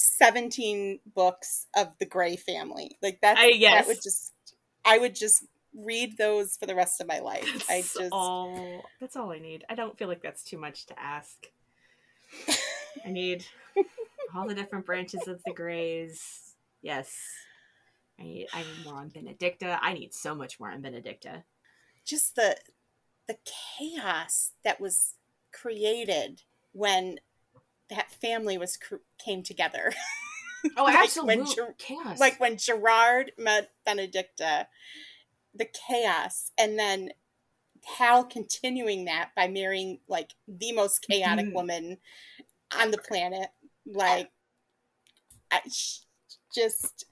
[0.00, 3.80] 17 books of the Grey family like that's I- yes.
[3.80, 4.32] that would just
[4.84, 8.84] i would just read those for the rest of my life i just all.
[9.00, 9.64] That's all I need.
[9.68, 11.46] I don't feel like that's too much to ask.
[13.04, 13.44] I need
[14.34, 16.54] all the different branches of the Greys.
[16.82, 17.16] Yes,
[18.18, 18.48] I need.
[18.52, 19.78] I need more on Benedicta.
[19.80, 21.44] I need so much more on Benedicta.
[22.04, 22.56] just the
[23.26, 23.36] the
[23.78, 25.14] chaos that was
[25.52, 26.42] created
[26.72, 27.20] when
[27.90, 29.92] that family was cr- came together
[30.76, 32.18] Oh, Like absolute when Ger- chaos!
[32.18, 34.68] like when gerard met benedicta
[35.54, 37.10] the chaos and then
[37.98, 41.52] hal continuing that by marrying like the most chaotic Mhm.
[41.54, 41.98] woman
[42.78, 43.50] on the planet
[43.86, 44.30] like
[45.50, 45.60] I,
[46.54, 47.04] just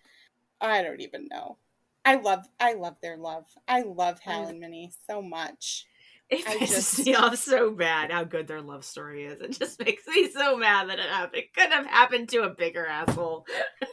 [0.61, 1.57] i don't even know
[2.05, 5.85] i love i love their love i love hal and minnie so much
[6.29, 9.41] it I pisses just- me off so bad how good their love story is.
[9.41, 11.41] It just makes me so mad that it happened.
[11.41, 13.47] It could have happened to a bigger asshole.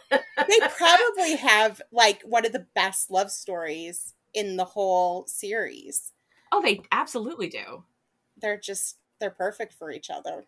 [0.10, 0.20] they
[0.78, 6.12] probably have like one of the best love stories in the whole series
[6.52, 7.84] Oh, they absolutely do.
[8.38, 10.46] they're just they're perfect for each other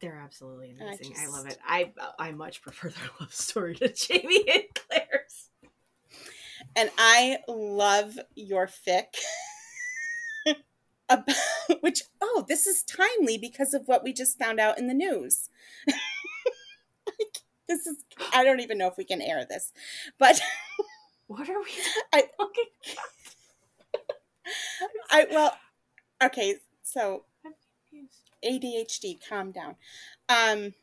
[0.00, 1.14] They're absolutely I amazing.
[1.18, 1.58] I, love it.
[1.66, 5.50] I I much prefer their love story to Jamie and Claire's.
[6.74, 9.06] and i love your fic
[11.08, 11.34] about
[11.80, 15.48] Which, oh, this is timely because of what we just found out in the news.
[15.86, 17.38] like,
[17.68, 17.96] this is,
[18.32, 19.72] I don't even know if we can air this,
[20.18, 20.40] but.
[21.28, 21.70] What are we
[22.12, 22.24] I,
[25.10, 25.56] I, well,
[26.22, 27.24] okay, so.
[28.44, 29.76] ADHD, calm down.
[30.28, 30.74] Um,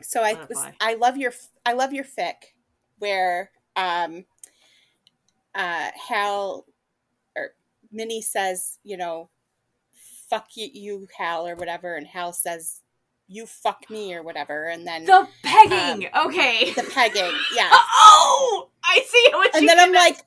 [0.00, 0.64] so I was.
[0.80, 1.32] I love your
[1.64, 2.34] I love your fic
[2.98, 4.24] where um
[5.54, 6.66] uh Hal
[7.36, 7.50] or
[7.90, 9.28] Minnie says, you know,
[10.28, 12.80] fuck you, you Hal or whatever, and Hal says,
[13.28, 16.08] you fuck me or whatever, and then The pegging.
[16.26, 16.72] okay.
[16.72, 17.70] the pegging, yeah.
[17.72, 20.18] Oh, I see what And then I'm like,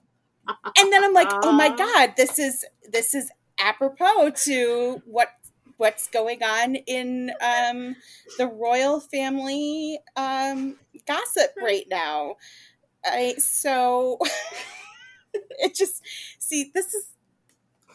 [0.77, 1.75] and then I'm like, oh my Uh.
[1.75, 3.29] god, this is this is
[3.59, 5.29] apropos to what
[5.77, 7.95] what's going on in um,
[8.37, 12.35] the royal family um, gossip right now.
[13.03, 14.17] I so
[15.33, 16.01] it just
[16.39, 17.07] see this is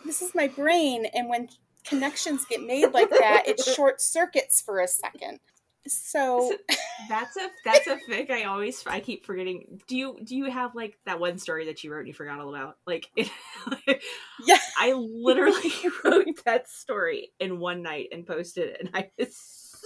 [0.04, 1.48] this is my brain, and when
[1.84, 5.40] connections get made like that, it short circuits for a second.
[5.86, 6.52] So
[7.08, 9.80] That's a that's a fic I always I keep forgetting.
[9.88, 12.38] Do you do you have like that one story that you wrote and you forgot
[12.38, 12.76] all about?
[12.86, 13.30] Like it,
[14.46, 14.58] Yeah.
[14.78, 15.72] I literally
[16.04, 19.34] wrote that story in one night and posted it, and I was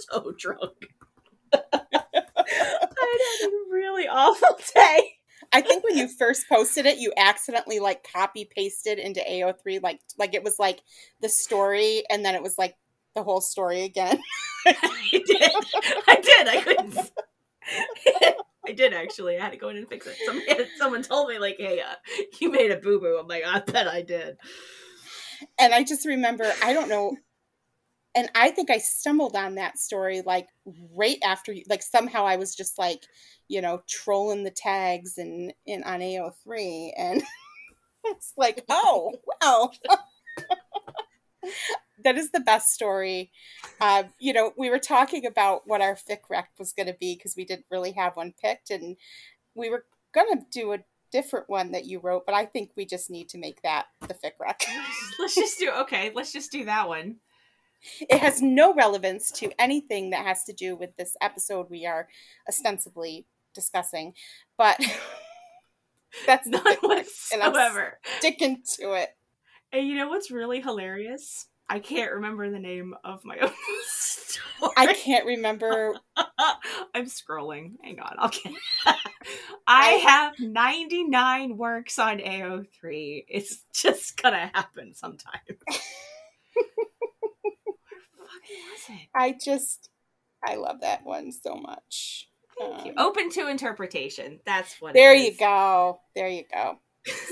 [0.09, 0.73] so drunk.
[1.53, 5.13] I had a really awful day.
[5.53, 9.99] I think when you first posted it, you accidentally like copy pasted into AO3, like
[10.17, 10.81] like it was like
[11.21, 12.75] the story, and then it was like
[13.15, 14.19] the whole story again.
[14.65, 15.51] I did.
[16.07, 16.47] I did.
[16.47, 16.97] I couldn't.
[18.67, 19.37] I did actually.
[19.37, 20.15] I had to go in and fix it.
[20.25, 21.93] Somebody, someone told me like, "Hey, uh,
[22.41, 24.37] you made a boo boo." I'm like, "I bet I did."
[25.59, 27.15] And I just remember, I don't know,
[28.15, 30.47] and I think I stumbled on that story like
[30.95, 33.03] right after you, like somehow I was just like,
[33.47, 37.21] you know, trolling the tags and in on AO3, and
[38.05, 39.73] it's like, oh, well.
[42.03, 43.31] That is the best story.
[43.79, 47.15] Uh, you know, we were talking about what our fic rec was going to be
[47.15, 48.97] because we didn't really have one picked, and
[49.53, 50.79] we were going to do a
[51.11, 54.13] different one that you wrote, but I think we just need to make that the
[54.13, 54.65] fic rec.
[55.19, 56.11] let's just do okay.
[56.13, 57.17] Let's just do that one.
[58.01, 62.07] it has no relevance to anything that has to do with this episode we are
[62.49, 64.13] ostensibly discussing,
[64.57, 64.77] but
[66.25, 67.99] that's not rec, and I'm whatsoever.
[68.17, 69.09] sticking to it.
[69.71, 71.47] And you know what's really hilarious?
[71.67, 73.51] I can't remember the name of my own
[73.87, 74.71] story.
[74.77, 75.95] I can't remember.
[76.93, 77.73] I'm scrolling.
[77.83, 78.53] Hang on, I'll get.
[79.67, 83.25] I have 99 works on AO3.
[83.27, 85.39] It's just gonna happen sometime.
[85.47, 85.57] Where
[88.27, 89.07] fucking was it?
[89.15, 89.89] I just,
[90.45, 92.29] I love that one so much.
[92.59, 92.91] Thank you.
[92.91, 94.39] Um, Open to interpretation.
[94.45, 94.91] That's what.
[94.91, 95.99] it There you go.
[96.15, 96.79] There you go.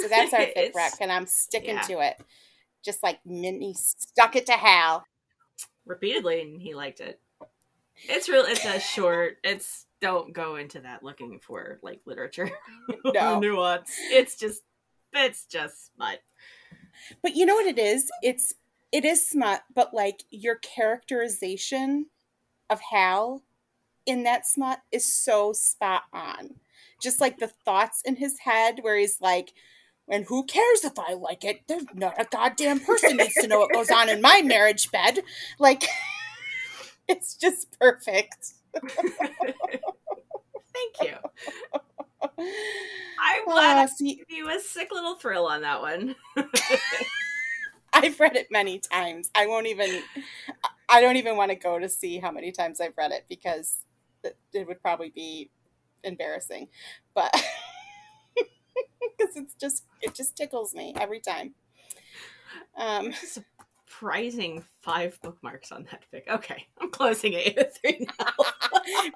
[0.01, 1.81] So that's our fic It's- rec, and I'm sticking yeah.
[1.83, 2.17] to it.
[2.83, 5.05] Just like Minnie stuck it to Hal.
[5.85, 7.19] repeatedly, and he liked it.
[8.09, 8.43] It's real.
[8.45, 9.37] It's a short.
[9.43, 12.51] It's don't go into that looking for like literature
[13.05, 13.39] No.
[13.39, 13.91] nuance.
[14.11, 14.61] It's just
[15.13, 16.19] it's just smut.
[17.21, 18.09] But you know what it is?
[18.21, 18.53] It's
[18.91, 22.07] it is smut, but like your characterization
[22.69, 23.43] of Hal
[24.05, 26.55] in that smut is so spot on.
[27.01, 29.53] Just like the thoughts in his head where he's like,
[30.09, 31.61] and who cares if I like it?
[31.67, 35.19] There's not a goddamn person needs to know what goes on in my marriage bed.
[35.59, 35.83] Like
[37.07, 38.53] it's just perfect.
[40.73, 41.15] Thank you.
[43.19, 46.15] I'm glad Uh, I gave you a sick little thrill on that one.
[47.93, 49.29] I've read it many times.
[49.35, 50.01] I won't even.
[50.89, 53.77] I don't even want to go to see how many times I've read it because
[54.53, 55.49] it would probably be
[56.03, 56.69] embarrassing.
[57.13, 57.33] But
[59.17, 61.53] because it's just it just tickles me every time.
[62.77, 63.13] Um,
[63.87, 66.27] Surprising five bookmarks on that fic.
[66.27, 68.33] Okay, I'm closing it three now.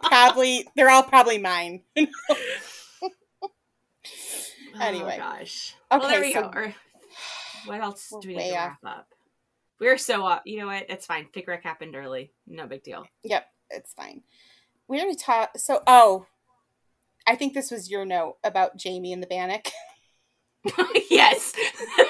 [0.04, 1.82] probably they're all probably mine.
[4.80, 5.16] Anyway.
[5.16, 5.76] oh, gosh.
[5.92, 6.74] Okay, well, there we so go.
[7.66, 8.78] What else do we need to off.
[8.84, 9.08] wrap up?
[9.80, 10.42] We're so off.
[10.46, 10.86] You know what?
[10.90, 11.28] It's fine.
[11.34, 12.32] Fic rec happened early.
[12.46, 13.06] No big deal.
[13.24, 14.22] Yep, it's fine.
[14.88, 15.60] We already talked.
[15.60, 16.26] So, oh,
[17.28, 19.68] I think this was your note about Jamie and the Bannock.
[21.10, 21.54] yes.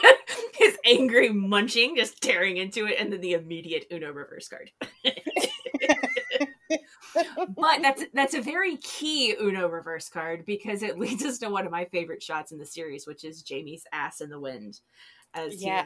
[0.53, 4.72] His angry munching, just tearing into it, and then the immediate Uno reverse card.
[7.55, 11.65] but that's that's a very key Uno reverse card because it leads us to one
[11.65, 14.80] of my favorite shots in the series, which is Jamie's ass in the wind
[15.34, 15.86] as Yeah.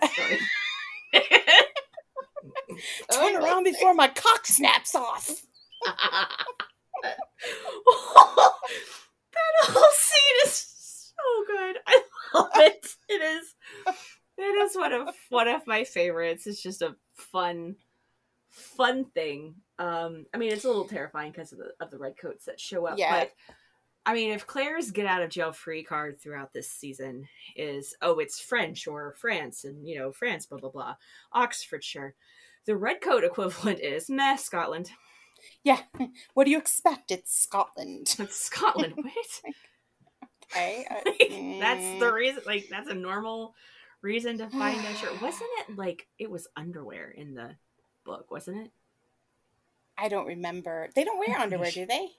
[3.11, 5.29] Turn around before my cock snaps off.
[9.33, 11.77] That whole scene is so good.
[11.87, 12.01] I
[12.33, 12.87] love it.
[13.09, 13.55] It is.
[14.37, 16.47] It is one of one of my favorites.
[16.47, 17.75] It's just a fun,
[18.49, 19.55] fun thing.
[19.77, 22.87] Um, I mean, it's a little terrifying because of the of the redcoats that show
[22.87, 22.97] up.
[22.97, 23.19] Yeah.
[23.19, 23.31] But
[24.05, 28.19] I mean, if Claire's get out of jail free card throughout this season is oh,
[28.19, 30.95] it's French or France, and you know France, blah blah blah,
[31.33, 32.15] Oxfordshire.
[32.65, 34.91] The redcoat equivalent is meh, Scotland.
[35.63, 35.81] Yeah.
[36.33, 37.11] What do you expect?
[37.11, 38.15] It's Scotland.
[38.19, 38.95] It's Scotland.
[39.03, 39.41] Wait.
[40.51, 40.85] Okay.
[40.89, 43.55] uh, Like, that's the mm, reason like that's a normal
[44.01, 47.55] reason to find a shirt wasn't it like it was underwear in the
[48.05, 48.71] book wasn't it
[49.97, 50.89] I don't remember.
[50.95, 52.09] They don't wear underwear, do they?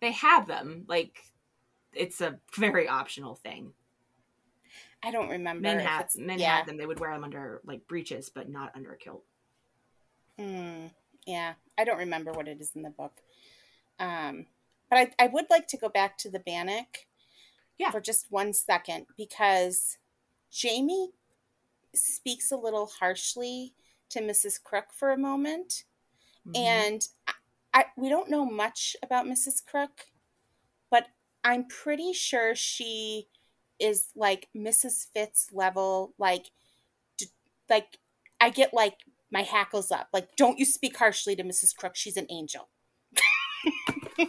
[0.00, 1.18] they have them like
[1.92, 3.74] it's a very optional thing
[5.02, 5.62] I don't remember.
[5.62, 6.56] men had men yeah.
[6.58, 9.24] had them they would wear them under like breeches but not under a kilt
[10.38, 10.90] Mm,
[11.26, 13.12] yeah, I don't remember what it is in the book.
[13.98, 14.46] Um,
[14.90, 17.06] but I, I would like to go back to the Bannock
[17.78, 17.90] Yeah.
[17.90, 19.98] for just one second because
[20.50, 21.10] Jamie
[21.94, 23.74] speaks a little harshly
[24.10, 24.62] to Mrs.
[24.62, 25.84] Crook for a moment.
[26.46, 26.56] Mhm.
[26.58, 27.32] And I,
[27.74, 29.64] I, we don't know much about Mrs.
[29.64, 30.06] Crook,
[30.90, 31.06] but
[31.44, 33.28] I'm pretty sure she
[33.78, 35.06] is like Mrs.
[35.14, 36.50] Fitz level, like,
[37.16, 37.26] d-
[37.70, 37.98] like
[38.40, 38.98] I get like
[39.32, 40.08] my hackles up.
[40.12, 41.74] Like, don't you speak harshly to Mrs.
[41.74, 41.96] Crook?
[41.96, 42.68] She's an angel.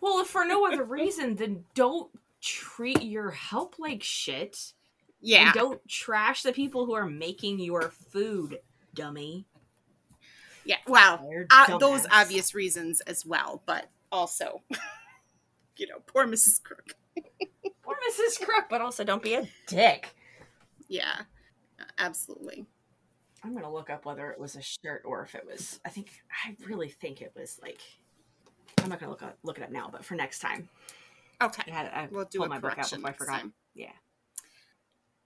[0.00, 4.72] well if for no other reason then don't treat your help like shit
[5.20, 5.46] Yeah.
[5.46, 8.60] and don't trash the people who are making your food
[8.94, 9.46] dummy
[10.64, 10.76] yeah.
[10.86, 14.62] Well, uh, those obvious reasons as well, but also,
[15.76, 16.62] you know, poor Mrs.
[16.62, 16.94] Crook.
[17.82, 18.44] Poor Mrs.
[18.44, 20.14] Crook, but also don't be a dick.
[20.88, 21.22] Yeah,
[21.98, 22.66] absolutely.
[23.42, 25.80] I'm gonna look up whether it was a shirt or if it was.
[25.84, 26.10] I think
[26.46, 27.80] I really think it was like.
[28.82, 30.68] I'm not gonna look up, look it up now, but for next time,
[31.40, 31.72] I Okay.
[31.72, 33.40] had I We'll do a my book out I forgot.
[33.40, 33.54] time.
[33.74, 33.92] Yeah,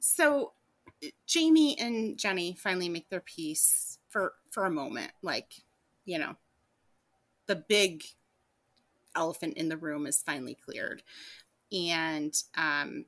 [0.01, 0.53] so
[1.27, 5.55] Jamie and Jenny finally make their peace for for a moment like
[6.05, 6.37] you know
[7.47, 8.05] the big
[9.15, 11.03] elephant in the room is finally cleared
[11.73, 13.07] and um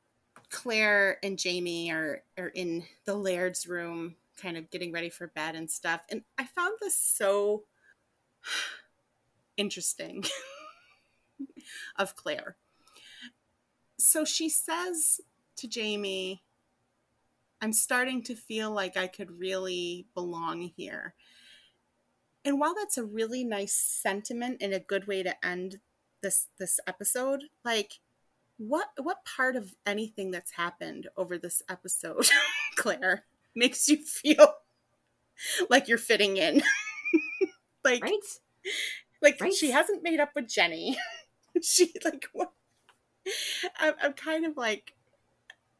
[0.51, 5.55] Claire and Jamie are are in the Laird's room kind of getting ready for bed
[5.55, 6.03] and stuff.
[6.11, 7.65] And I found this so
[9.57, 10.25] interesting
[11.97, 12.57] of Claire.
[13.99, 15.21] So she says
[15.57, 16.43] to Jamie
[17.61, 21.15] I'm starting to feel like I could really belong here.
[22.45, 25.81] And while that's a really nice sentiment and a good way to end
[26.23, 27.95] this this episode, like
[28.59, 32.29] what what part of anything that's happened over this episode,
[32.77, 33.25] Claire,
[33.57, 34.55] makes you feel
[35.71, 36.63] like you're fitting in?
[37.85, 38.13] like right.
[39.23, 39.55] like Right.
[39.55, 40.97] she hasn't made up with Jenny.
[41.63, 42.53] she like what?
[43.79, 44.95] I'm, I'm kind of like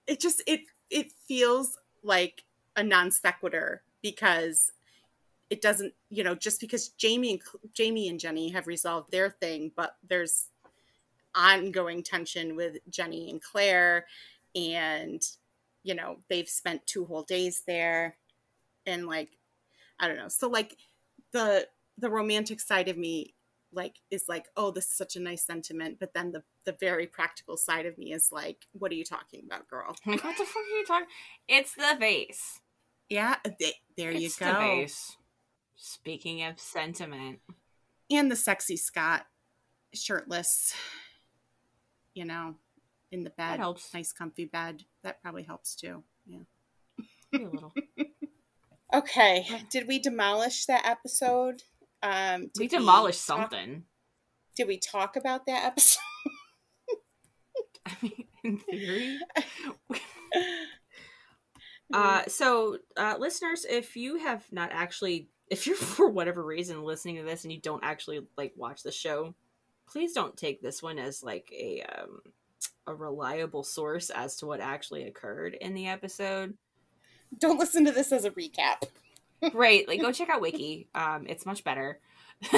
[0.07, 0.21] it.
[0.21, 2.45] Just it it feels like
[2.77, 4.73] a non sequitur because
[5.51, 5.95] it doesn't.
[6.11, 7.41] You know, just because Jamie and
[7.75, 10.49] Jamie and Jenny have resolved their thing, but there's
[11.35, 14.07] ongoing tension with Jenny and Claire,
[14.55, 15.23] and
[15.87, 18.17] you know they've spent two whole days there,
[18.85, 19.39] and like
[20.01, 20.29] I don't know.
[20.29, 20.77] So like
[21.33, 23.35] the the romantic side of me
[23.73, 27.07] like is like oh this is such a nice sentiment but then the the very
[27.07, 30.45] practical side of me is like what are you talking about girl Like, what the
[30.45, 31.09] fuck are you talking?
[31.49, 32.61] It's the vase.
[33.09, 35.17] yeah th- there you go The vase.
[35.75, 37.41] Speaking of sentiment,
[38.11, 39.27] and the sexy Scot
[39.93, 40.75] shirtless
[42.15, 42.55] you know
[43.13, 46.41] in the bed that helps nice comfy bed that probably helps too yeah
[47.33, 47.75] Maybe a little.
[48.95, 51.63] okay did we demolish that episode
[52.03, 53.85] um did we demolished talk- something.
[54.57, 56.01] did we talk about that episode
[57.87, 59.19] I mean, in theory.
[61.95, 67.17] Uh, so, uh, listeners, if you have not actually, if you're for whatever reason listening
[67.17, 69.35] to this and you don't actually like watch the show,
[69.89, 72.21] please don't take this one as like a um,
[72.87, 76.55] a reliable source as to what actually occurred in the episode.
[77.39, 78.85] don't listen to this as a recap
[79.53, 80.89] Right, like go check out Wiki.
[80.95, 81.99] Um, it's much better.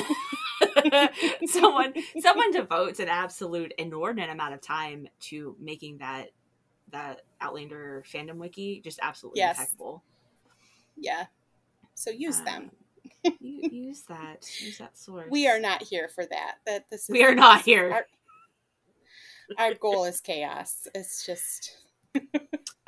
[1.46, 6.30] someone someone devotes an absolute inordinate amount of time to making that
[6.90, 9.58] that Outlander fandom wiki just absolutely Yes.
[9.58, 10.02] impeccable.
[10.96, 11.26] yeah
[11.94, 12.70] so use them
[13.24, 14.46] Um, u- use that.
[14.60, 15.28] Use that source.
[15.30, 17.90] we are not here for that that this is We are not here.
[17.92, 18.06] our,
[19.56, 21.76] our goal is chaos it's just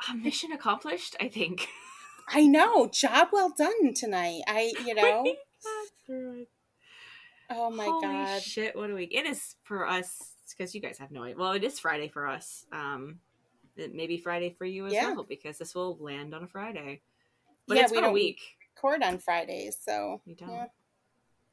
[0.09, 1.15] Uh, mission accomplished.
[1.19, 1.67] I think.
[2.29, 5.23] i know job well done tonight i you know
[7.49, 8.75] oh my Holy god shit!
[8.75, 11.37] What a week it is for us because you guys have no idea.
[11.37, 12.65] Well, it is Friday for us.
[12.73, 13.19] Um,
[13.77, 15.13] it may be Friday for you as Yeah.
[15.13, 17.01] well because this will land on a Friday.
[17.67, 18.41] But Yeah, it's we been a week.
[18.75, 20.49] record on Fridays, so We don't.
[20.49, 20.65] Yeah.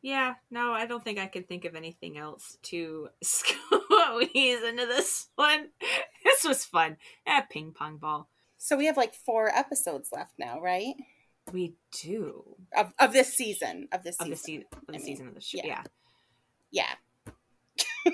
[0.03, 5.29] Yeah, no, I don't think I could think of anything else to squeeze into this
[5.37, 5.69] one.
[6.25, 6.99] This was fun.
[7.27, 8.29] Yeah, ping pong ball.
[8.59, 10.95] So we have like four episodes left now, right?
[11.53, 14.31] We do of of this season of this of season.
[14.31, 15.59] the, se- of the I mean, season of the show.
[15.65, 15.83] yeah.
[16.71, 16.85] Yeah.
[18.05, 18.13] Yeah.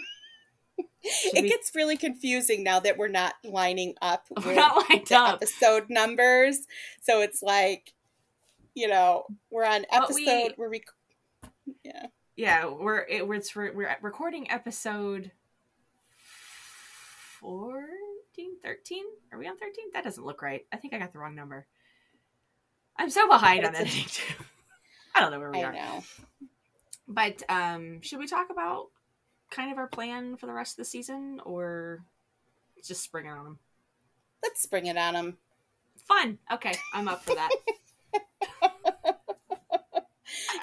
[1.35, 5.16] It we- gets really confusing now that we're not lining up We're not lined the
[5.18, 5.35] up.
[5.43, 6.61] episode numbers.
[7.03, 7.93] So it's like,
[8.74, 10.14] you know, we're on episode.
[10.16, 10.85] we- We're rec-
[11.84, 12.06] yeah.
[12.36, 15.30] Yeah, we're it, we're we're recording episode
[17.40, 19.04] 14, 13?
[19.32, 19.84] Are we on 13?
[19.92, 20.66] That doesn't look right.
[20.72, 21.66] I think I got the wrong number.
[22.96, 24.34] I'm so behind on editing too.
[25.14, 25.72] I don't know where we I are.
[25.72, 26.04] know.
[27.06, 28.86] But um should we talk about
[29.50, 32.02] kind of our plan for the rest of the season or
[32.84, 33.58] just spring it on them?
[34.42, 35.36] Let's spring it on them.
[36.08, 36.38] Fun.
[36.52, 37.50] Okay, I'm up for that.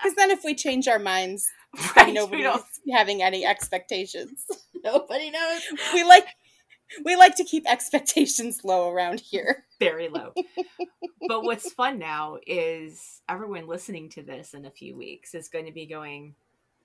[0.01, 1.49] Because then, if we change our minds,
[1.95, 2.07] right.
[2.07, 4.45] we nobody's having any expectations.
[4.83, 5.61] nobody knows.
[5.93, 6.25] We like
[7.05, 9.65] we like to keep expectations low around here.
[9.79, 10.33] very low.
[11.27, 15.65] but what's fun now is everyone listening to this in a few weeks is going
[15.65, 16.35] to be going,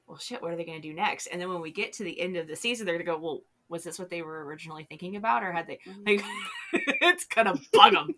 [0.06, 1.26] well, shit, what are they going to do next?
[1.26, 3.18] And then when we get to the end of the season, they're going to go,
[3.18, 5.80] well, was this what they were originally thinking about, or had they?
[5.86, 6.04] Mm-hmm.
[6.06, 6.22] Like,
[7.00, 8.14] it's gonna bug them.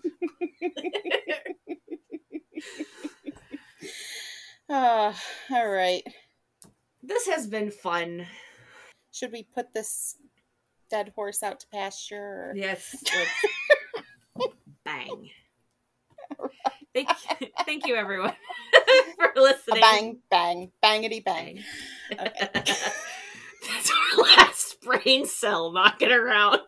[4.70, 5.18] Ah,
[5.50, 6.02] all right.
[7.02, 8.26] this has been fun.
[9.12, 10.16] Should we put this
[10.90, 12.50] dead horse out to pasture?
[12.50, 12.52] Or...
[12.54, 12.94] Yes.
[14.84, 15.30] bang.
[16.94, 17.08] Thank,
[17.64, 18.34] thank you, everyone,
[19.16, 19.80] for A listening.
[19.80, 21.62] bang, bang, bangity bang.
[22.10, 22.30] Bang.
[22.40, 26.60] That's our last brain cell knocking around.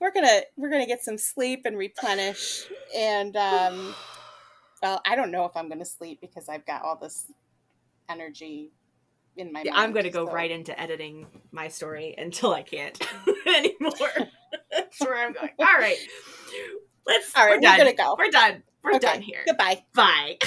[0.00, 2.66] We're gonna we're gonna get some sleep and replenish.
[2.94, 3.94] And um,
[4.82, 7.26] well, I don't know if I'm gonna sleep because I've got all this
[8.08, 8.72] energy
[9.36, 9.62] in my.
[9.64, 13.00] Yeah, mind, I'm going to go so- right into editing my story until I can't
[13.46, 13.92] anymore.
[14.72, 15.50] That's where I'm going.
[15.58, 15.96] All right.
[17.06, 17.34] Let's.
[17.36, 18.16] All right, we're, we're gonna go.
[18.18, 18.62] We're done.
[18.82, 19.42] We're Okay, done here.
[19.46, 19.84] Goodbye.
[19.94, 20.38] Bye.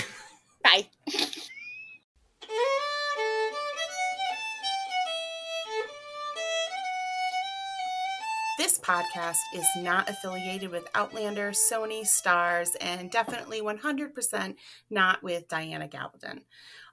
[0.63, 0.87] Bye.
[8.91, 14.55] podcast is not affiliated with Outlander, Sony, Starz, and definitely 100%
[14.89, 16.41] not with Diana Gabaldon.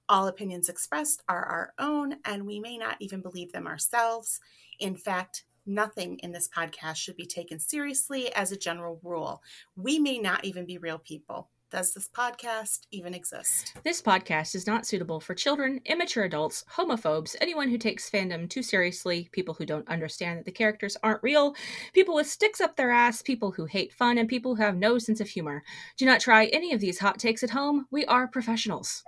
[0.08, 4.38] All opinions expressed are our own, and we may not even believe them ourselves.
[4.78, 9.42] In fact, nothing in this podcast should be taken seriously as a general rule.
[9.74, 11.48] We may not even be real people.
[11.70, 13.74] Does this podcast even exist?
[13.84, 18.62] This podcast is not suitable for children, immature adults, homophobes, anyone who takes fandom too
[18.62, 21.54] seriously, people who don't understand that the characters aren't real,
[21.92, 24.96] people with sticks up their ass, people who hate fun, and people who have no
[24.96, 25.62] sense of humor.
[25.98, 27.84] Do not try any of these hot takes at home.
[27.90, 29.04] We are professionals.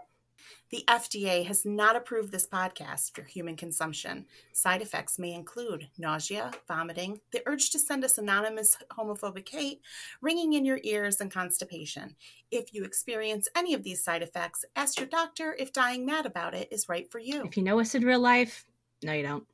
[0.70, 4.26] The FDA has not approved this podcast for human consumption.
[4.52, 9.80] Side effects may include nausea, vomiting, the urge to send us anonymous homophobic hate,
[10.20, 12.14] ringing in your ears, and constipation.
[12.52, 16.54] If you experience any of these side effects, ask your doctor if dying mad about
[16.54, 17.44] it is right for you.
[17.44, 18.64] If you know us in real life,
[19.02, 19.44] no, you don't.